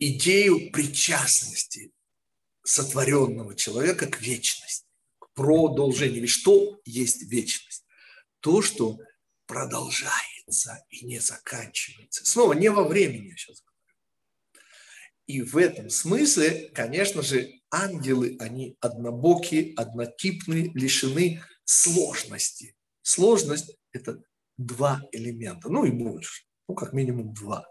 [0.00, 1.92] идею причастности
[2.64, 4.87] сотворенного человека к вечности,
[5.38, 6.22] к продолжению.
[6.22, 7.84] Ведь что есть вечность?
[8.40, 8.98] То, что
[9.46, 12.24] продолжается и не заканчивается.
[12.24, 13.68] Снова не во времени я сейчас говорю.
[15.26, 22.76] И в этом смысле, конечно же, ангелы, они однобокие, однотипные, лишены сложности.
[23.02, 24.22] Сложность– это
[24.56, 27.66] два элемента, ну и больше, ну как минимум два.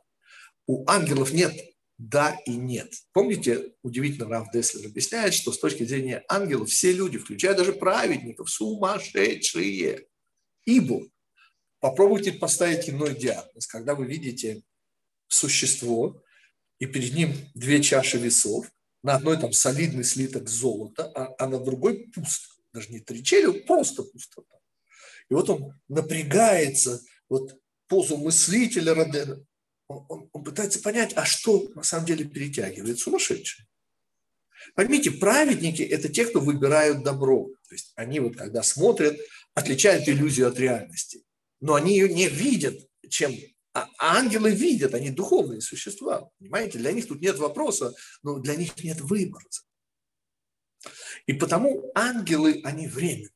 [0.67, 1.53] У ангелов нет
[1.97, 2.93] да и нет.
[3.11, 8.49] Помните, удивительно, Раф Деслер объясняет, что с точки зрения ангелов все люди, включая даже праведников,
[8.49, 10.05] сумасшедшие.
[10.65, 11.07] Ибо
[11.79, 14.61] попробуйте поставить иной диагноз, когда вы видите
[15.27, 16.21] существо,
[16.79, 18.71] и перед ним две чаши весов,
[19.01, 22.47] на одной там солидный слиток золота, а, а на другой пусто.
[22.73, 24.57] Даже не три черепа, просто пустота.
[25.29, 28.93] И вот он напрягается, вот позу мыслителя
[29.87, 33.65] он, он, он пытается понять, а что на самом деле перетягивает сумасшедший.
[34.75, 37.49] Поймите, праведники– это те, кто выбирают добро.
[37.67, 39.17] То есть они вот когда смотрят,
[39.53, 41.23] отличают иллюзию от реальности.
[41.59, 43.33] Но они ее не видят, чем
[43.73, 46.29] а, а ангелы видят, они духовные существа.
[46.39, 49.45] Понимаете, для них тут нет вопроса, но для них нет выбора.
[51.27, 53.29] И потому ангелы, они временные.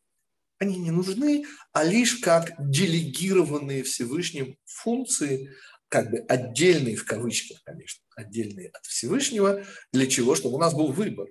[0.58, 5.52] Они не нужны, а лишь как делегированные Всевышним функции,
[5.92, 10.36] как бы отдельные в кавычках, конечно, отдельные от Всевышнего, для чего?
[10.36, 11.28] Чтобы у нас был выбор.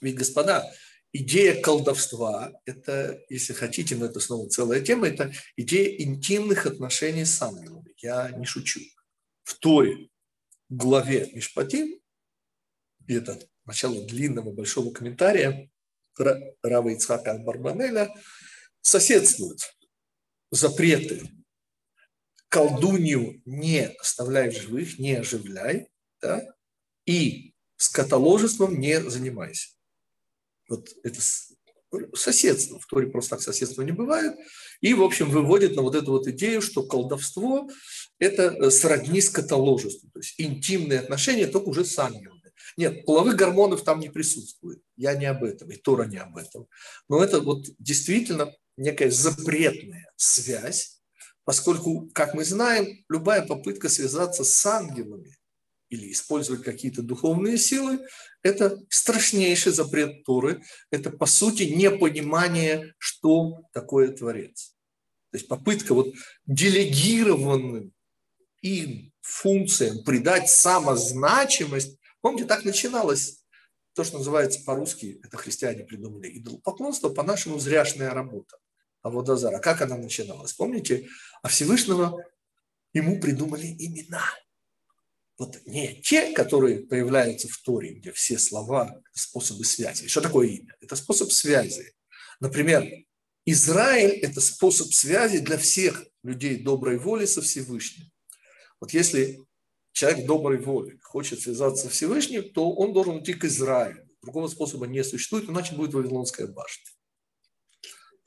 [0.00, 0.72] Ведь, господа,
[1.12, 7.42] идея колдовства, это, если хотите, но это снова целая тема, это идея интимных отношений с
[7.42, 7.92] ангелами.
[7.96, 8.82] Я не шучу.
[9.42, 10.10] В Торе,
[10.68, 12.00] главе Мишпатим,
[13.08, 15.68] и это начало длинного большого комментария
[16.16, 18.14] Рава Ицхака Барбанеля,
[18.80, 19.58] соседствуют
[20.52, 21.35] запреты
[22.48, 25.88] колдунью не оставляй в живых, не оживляй,
[26.20, 26.42] да,
[27.04, 29.70] и скотоложеством не занимайся.
[30.68, 31.20] Вот это
[32.14, 32.78] соседство.
[32.80, 34.34] В Торе просто так соседства не бывает.
[34.80, 37.70] И, в общем, выводит на вот эту вот идею, что колдовство–
[38.18, 40.10] это э, сродни скотоложеству.
[40.10, 42.52] То есть интимные отношения только уже с ангелами.
[42.76, 44.82] Нет, половых гормонов там не присутствует.
[44.96, 46.66] Я не об этом, и Тора не об этом.
[47.08, 50.95] Но это вот действительно некая запретная связь,
[51.46, 55.34] поскольку, как мы знаем, любая попытка связаться с ангелами
[55.88, 58.04] или использовать какие-то духовные силы,
[58.42, 64.74] это страшнейший запрет Торы, это, по сути, непонимание, что такое Творец.
[65.30, 66.12] То есть попытка вот
[66.46, 67.92] делегированным
[68.62, 73.44] им функциям придать самозначимость, помните, так начиналось
[73.94, 78.56] то, что называется по-русски, это христиане придумали, идолопоклонство, по-нашему зряшная работа.
[79.06, 80.52] А вот Азара, как она начиналась?
[80.52, 81.08] Помните,
[81.40, 82.24] а Всевышнего
[82.92, 84.24] ему придумали имена–
[85.38, 90.08] вот не те, которые появляются в Торе, где все слова– способы связи.
[90.08, 90.74] Что такое имя?
[90.80, 91.94] Это способ связи.
[92.40, 92.84] Например,
[93.44, 98.10] Израиль– это способ связи для всех людей доброй воли со Всевышним.
[98.80, 99.38] Вот если
[99.92, 104.04] человек доброй воли хочет связаться со Всевышним, то он должен идти к Израилю.
[104.20, 106.95] Другого способа не существует, иначе будет Вавилонская башня.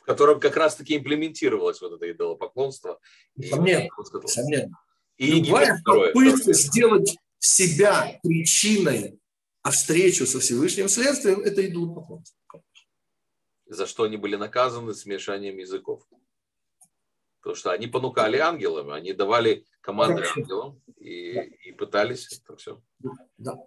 [0.10, 3.00] Котором как раз-таки имплементировалось вот это идолопоклонство.
[3.36, 3.90] Несомненно,
[4.24, 4.76] несомненно.
[5.18, 6.54] И Любая второе, попытка второе.
[6.56, 9.20] сделать себя причиной,
[9.62, 12.36] а встречу со Всевышним следствием– это идолопоклонство.
[13.68, 16.02] За что они были наказаны смешанием языков.
[17.42, 22.82] Потому что они понукали ангелам, они давали команды ангелам и, и пытались это все.
[23.38, 23.60] Да.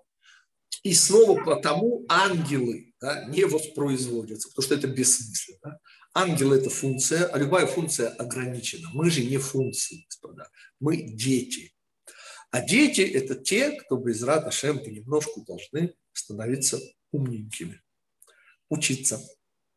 [0.82, 5.58] И снова потому ангелы да, не воспроизводятся, потому что это бессмысленно.
[5.62, 5.78] Да?
[6.14, 8.88] Ангел– это функция, а любая функция ограничена.
[8.92, 10.50] Мы же не функции, господа.
[10.78, 11.74] Мы дети.
[12.50, 16.78] А дети– это те, кто без рада Шем понемножку должны становиться
[17.12, 17.80] умненькими,
[18.68, 19.20] учиться.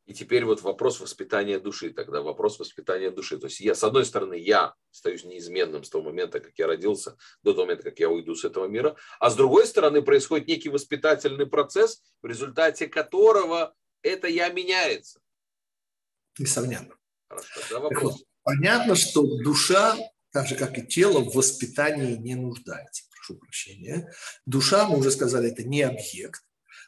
[0.07, 3.37] И теперь вот вопрос воспитания души, тогда вопрос воспитания души.
[3.37, 7.15] То есть я, с одной стороны, я остаюсь неизменным с того момента, как я родился,
[7.43, 10.69] до того момента, как я уйду с этого мира, а с другой стороны происходит некий
[10.69, 13.73] воспитательный процесс, в результате которого
[14.03, 15.21] это я меняется
[16.39, 16.95] несомненно.
[18.01, 19.97] вот, понятно, что душа,
[20.31, 23.03] так же как и тело, в воспитании не нуждается.
[23.09, 24.11] Прошу прощения.
[24.45, 26.43] Душа, мы уже сказали, это не объект.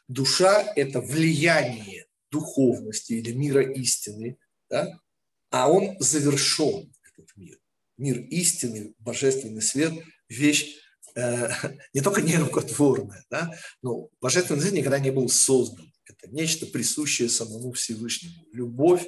[0.06, 4.38] Душа– это влияние духовности или мира истины,
[4.70, 5.00] да?
[5.50, 7.58] а он завершен, этот мир.
[7.96, 9.92] Мир истины, божественный свет–
[10.28, 10.76] вещь
[11.14, 11.48] э,
[11.94, 13.54] не только нерукотворная, да?
[13.82, 15.92] но божественный свет никогда не был создан.
[16.04, 18.46] Это нечто присущее самому Всевышнему.
[18.52, 19.06] Любовь,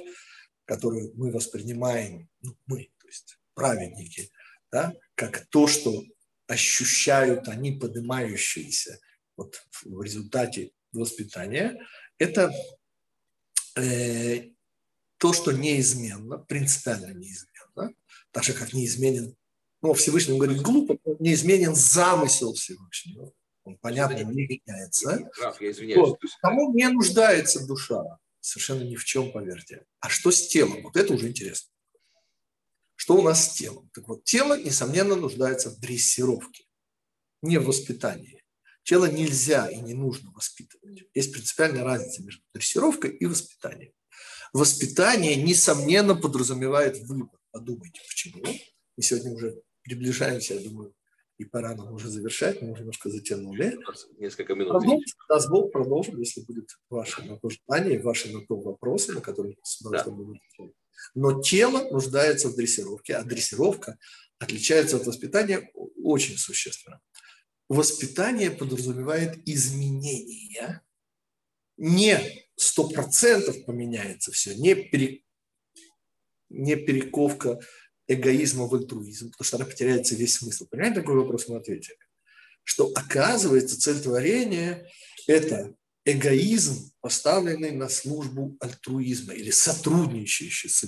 [0.71, 4.31] которую мы воспринимаем, ну, мы, то есть праведники,
[4.71, 6.01] да, как то, что
[6.47, 8.97] ощущают они, поднимающиеся
[9.35, 11.77] вот в результате воспитания,
[12.17, 12.53] это
[13.75, 14.51] э,
[15.17, 17.93] то, что неизменно, принципиально неизменно,
[18.31, 19.35] так же, как неизменен,
[19.81, 23.33] ну, Всевышний говорит глупо, неизменен замысел Всевышнего.
[23.65, 25.29] Он, понятно, не меняется.
[25.97, 26.17] Вот.
[26.39, 28.19] Кому не нуждается душа?
[28.41, 29.85] Совершенно ни в чем, поверьте.
[29.99, 30.81] А что с телом?
[30.83, 31.69] Вот это уже интересно.
[32.95, 33.89] Что у нас с телом?
[33.93, 36.65] Так вот, тело, несомненно, нуждается в дрессировке,
[37.41, 38.43] не в воспитании.
[38.83, 41.03] Тело нельзя и не нужно воспитывать.
[41.13, 43.93] Есть принципиальная разница между дрессировкой и воспитанием.
[44.53, 47.39] Воспитание, несомненно, подразумевает выбор.
[47.51, 48.43] Подумайте, почему.
[48.43, 50.93] Мы сегодня уже приближаемся, я думаю,
[51.41, 53.77] и пора нам уже завершать, мы уже немножко затянули.
[54.19, 54.69] Несколько минут.
[54.69, 59.21] Продолжим, даст Бог, продолжим, если будет ваше на то желание, ваши на то вопросы, на
[59.21, 60.23] которые с удовольствием да.
[60.23, 60.73] будем
[61.15, 63.97] Но тело нуждается в дрессировке, а дрессировка
[64.37, 65.71] отличается от воспитания
[66.03, 67.01] очень существенно.
[67.69, 70.83] Воспитание подразумевает изменения,
[71.77, 72.19] не
[72.55, 75.23] сто процентов поменяется все, не, пере,
[76.49, 77.59] не перековка
[78.13, 80.67] эгоизма в альтруизм, потому что она потеряется весь смысл.
[80.69, 81.97] Понимаете, такой вопрос мы ответили?
[82.63, 84.87] Что оказывается цель творения–
[85.27, 85.73] это
[86.05, 90.85] эгоизм, поставленный на службу альтруизма или сотрудничающий с,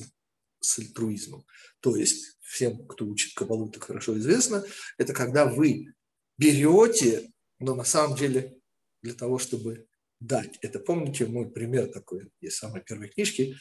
[0.60, 1.46] с альтруизмом.
[1.80, 4.64] То есть всем, кто учит кабалу, так хорошо известно,
[4.98, 5.94] это когда вы
[6.38, 8.56] берете, но на самом деле
[9.02, 9.88] для того, чтобы
[10.20, 10.58] дать.
[10.62, 13.56] Это помните мой пример такой из самой первой книжки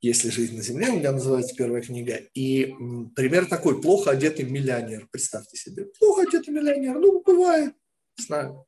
[0.00, 2.20] «Если жизнь на земле», у меня называется первая книга.
[2.34, 2.72] И
[3.16, 5.86] пример такой, плохо одетый миллионер, представьте себе.
[5.98, 7.74] Плохо одетый миллионер, ну, бывает,
[8.16, 8.64] знаю.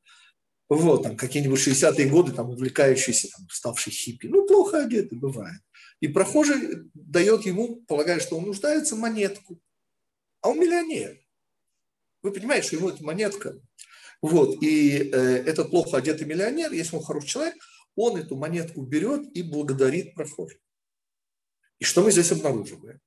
[0.67, 4.27] Вот, там, какие-нибудь 60-е годы, там, увлекающийся, там, ставший хиппи.
[4.27, 5.59] Ну, плохо одетый, бывает.
[5.99, 9.59] И прохожий дает ему, полагая, что он нуждается, монетку.
[10.41, 11.17] А он миллионер.
[12.23, 13.59] Вы понимаете, что ему эта монетка.
[14.21, 17.55] Вот, и э, этот плохо одетый миллионер, если он хороший человек,
[17.95, 20.59] он эту монетку берет и благодарит прохожего.
[21.81, 22.99] И что мы здесь обнаруживаем?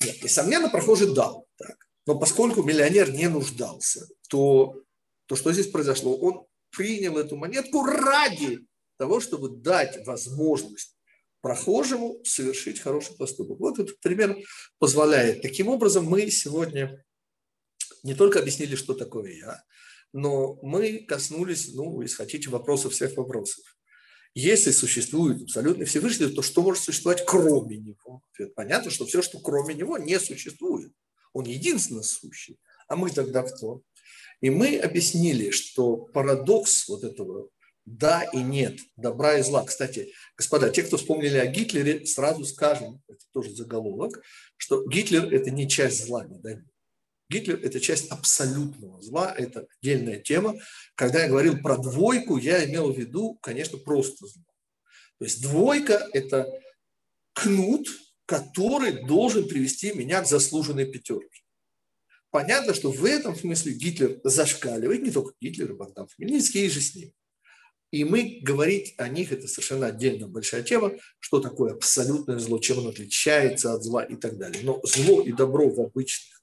[0.00, 1.46] Нет, несомненно, прохожий дал.
[1.56, 1.76] Так.
[2.04, 4.82] Но поскольку миллионер не нуждался, то,
[5.26, 6.16] то что здесь произошло?
[6.18, 8.66] Он принял эту монетку ради
[8.98, 10.96] того, чтобы дать возможность
[11.40, 13.60] прохожему совершить хороший поступок.
[13.60, 14.36] Вот этот пример
[14.78, 15.42] позволяет.
[15.42, 17.04] Таким образом, мы сегодня
[18.02, 19.62] не только объяснили, что такое я,
[20.12, 23.64] но мы коснулись, ну, если хотите, вопросов всех вопросов.
[24.38, 28.22] Если существует абсолютно Всевышний, то что может существовать кроме него?
[28.54, 30.92] Понятно, что все, что кроме него, не существует.
[31.32, 32.58] Он единственно сущий.
[32.86, 33.80] А мы тогда кто?
[34.42, 37.48] И мы объяснили, что парадокс вот этого
[37.86, 39.64] да и нет, добра и зла.
[39.64, 44.22] Кстати, господа, те, кто вспомнили о Гитлере, сразу скажем, это тоже заголовок,
[44.58, 46.58] что Гитлер– это не часть зла, не дай
[47.28, 50.56] Гитлер– это часть абсолютного зла, это отдельная тема.
[50.94, 54.44] Когда я говорил про двойку, я имел в виду, конечно, просто зло.
[55.18, 56.48] То есть двойка– это
[57.32, 57.88] кнут,
[58.26, 61.42] который должен привести меня к заслуженной пятерке.
[62.30, 66.80] Понятно, что в этом смысле Гитлер зашкаливает, не только Гитлер, и Богдан Хмельницкий, и же
[66.80, 67.12] с ним.
[67.92, 72.80] И мы говорить о них, это совершенно отдельная большая тема, что такое абсолютное зло, чем
[72.80, 74.62] оно отличается от зла и так далее.
[74.64, 76.42] Но зло и добро в обычных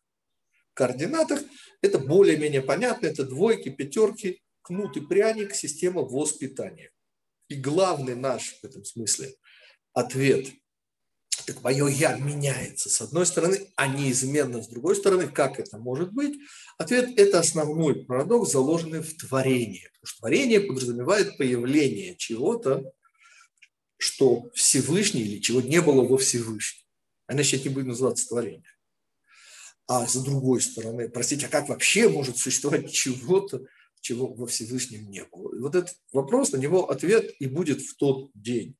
[0.73, 1.41] координатах
[1.81, 6.91] это более-менее понятно, это двойки, пятерки, кнут и пряник, система воспитания.
[7.49, 9.33] И главный наш в этом смысле
[9.93, 10.47] ответ–
[11.45, 15.27] так мое «я» меняется с одной стороны, а неизменно с другой стороны.
[15.27, 16.39] Как это может быть?
[16.77, 19.89] Ответ– это основной парадокс, заложенный в творении.
[19.93, 22.83] Потому что творение подразумевает появление чего-то,
[23.97, 26.85] что Всевышний или чего не было во Всевышнем.
[27.29, 28.63] Иначе это не будет называться творение.
[29.87, 33.65] А с другой стороны, простите, а как вообще может существовать чего-то,
[33.99, 35.55] чего во Всевышнем не было?
[35.55, 38.75] И вот этот вопрос, на него ответ и будет в тот день.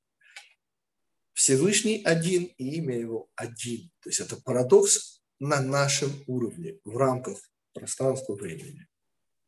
[1.33, 3.91] Всевышний один и имя его один.
[4.01, 7.37] То есть это парадокс на нашем уровне, в рамках
[7.73, 8.87] пространства времени.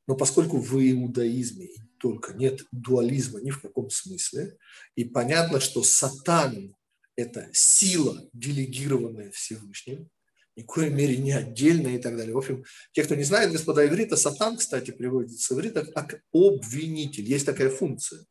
[0.07, 4.57] Но поскольку в иудаизме только нет дуализма ни в каком смысле,
[4.95, 6.75] и понятно, что сатан–
[7.15, 10.09] это сила, делегированная Всевышним,
[10.55, 12.33] ни в коей мере не отдельная и так далее.
[12.33, 17.23] В общем, те, кто не знает, господа иврита, сатан, кстати, приводится с иврита как обвинитель.
[17.23, 18.25] Есть такая функция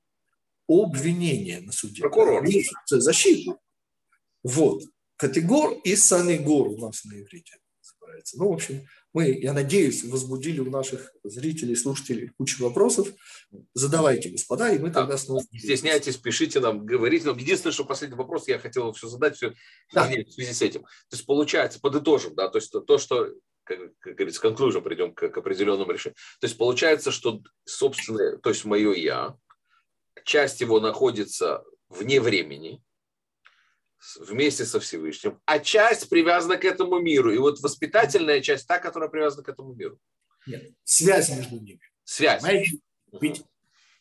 [0.69, 2.01] обвинение на суде.
[2.01, 2.47] Прокурор.
[2.87, 3.61] Защиту.
[4.43, 4.83] Вот.
[5.17, 7.57] Категор и санегор у нас на иврите
[8.05, 8.39] называется.
[8.39, 13.09] Ну, в общем, мы, я надеюсь, возбудили у наших зрителей, слушателей кучу вопросов.
[13.75, 15.01] Задавайте, господа, и мы да.
[15.01, 15.43] тогда снова...
[15.51, 17.37] Не стесняйтесь, пишите нам, говорите нам.
[17.37, 19.55] Единственное, что последний вопрос, я хотел все задать все
[19.93, 20.07] да.
[20.09, 20.83] в связи с этим.
[20.83, 23.33] То есть получается, подытожим, да, то есть то, что
[23.65, 26.17] как, как говорится, conclusion придем к, к определенному решению.
[26.41, 29.37] То есть получается, что собственное, то есть мое я,
[30.25, 32.83] часть его находится вне времени,
[34.21, 37.33] вместе со Всевышним, а часть привязана к этому миру.
[37.33, 39.99] И вот воспитательная часть та, которая привязана к этому миру.
[40.47, 41.81] Нет, связь между ними.
[42.05, 42.43] Связь.
[42.43, 42.79] Понимаете?
[43.21, 43.43] Ведь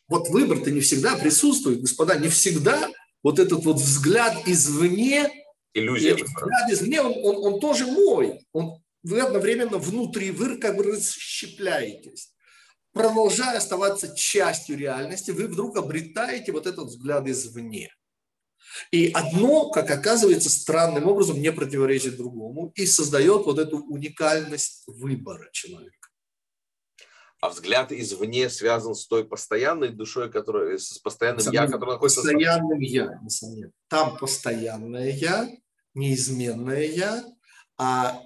[0.08, 2.90] вот выбор-то не всегда присутствует, господа, не всегда
[3.22, 5.30] вот этот вот взгляд извне,
[5.72, 6.14] иллюзия.
[6.14, 8.40] Взгляд извне, он, он, он тоже мой.
[8.52, 12.34] Он, вы одновременно внутри, вы как бы расщепляетесь
[12.94, 17.90] продолжая оставаться частью реальности, вы вдруг обретаете вот этот взгляд извне.
[18.90, 25.48] И одно, как оказывается, странным образом не противоречит другому и создает вот эту уникальность выбора
[25.52, 26.08] человека.
[27.40, 32.22] А взгляд извне связан с той постоянной душой, которая, с постоянным несомненно, я, который находится...
[32.22, 33.72] Постоянным я, несомненно.
[33.88, 35.50] Там постоянное я,
[35.92, 37.24] неизменное я,
[37.76, 38.18] а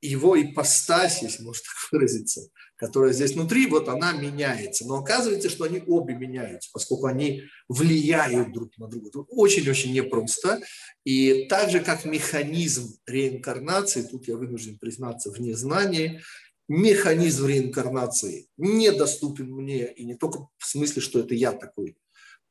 [0.00, 4.86] его ипостась, если можно так выразиться, которая здесь внутри, вот она меняется.
[4.86, 9.10] Но оказывается, что они обе меняются, поскольку они влияют друг на друга.
[9.28, 10.60] очень-очень непросто.
[11.04, 16.20] И так же, как механизм реинкарнации, тут я вынужден признаться в незнании,
[16.68, 21.96] механизм реинкарнации недоступен мне, и не только в смысле, что это я такой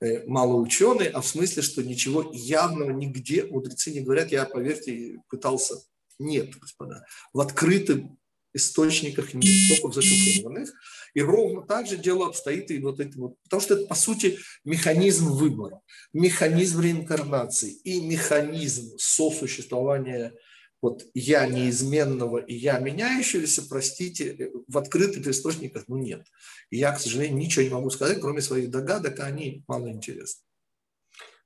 [0.01, 4.32] э, малоученый, а в смысле, что ничего явного нигде мудрецы не говорят.
[4.32, 5.76] Я, поверьте, пытался
[6.17, 7.05] нет, господа.
[7.34, 8.17] В открытом
[8.56, 10.72] источниках нет, только в зашифрованных.
[11.14, 13.41] И ровно так же дело обстоит и вот это вот.
[13.43, 15.82] Потому что это, по сути, механизм выбора,
[16.14, 20.34] механизм реинкарнации и механизм сосуществования
[20.82, 26.28] вот я неизменного и я меняющегося, простите, в открытых источниках ну, нет.
[26.70, 30.43] И я, к сожалению, ничего не могу сказать, кроме своих догадок, а они мало интересны.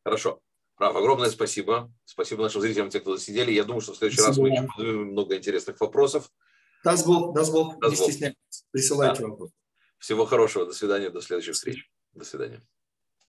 [0.04, 0.42] Хорошо.
[0.78, 1.92] Раф, огромное спасибо.
[2.06, 3.52] Спасибо нашим зрителям, те, кто сидели.
[3.52, 4.48] Я думаю, что в следующий спасибо.
[4.48, 6.30] раз мы еще поднимем много интересных вопросов.
[6.84, 8.66] Даст Бог, даст Бог, даст не стесняйтесь.
[8.72, 9.28] Присылайте да.
[9.28, 9.54] вопросы.
[9.98, 10.66] Всего хорошего.
[10.66, 11.10] До свидания.
[11.10, 11.90] До следующих встреч.
[12.14, 12.66] До свидания.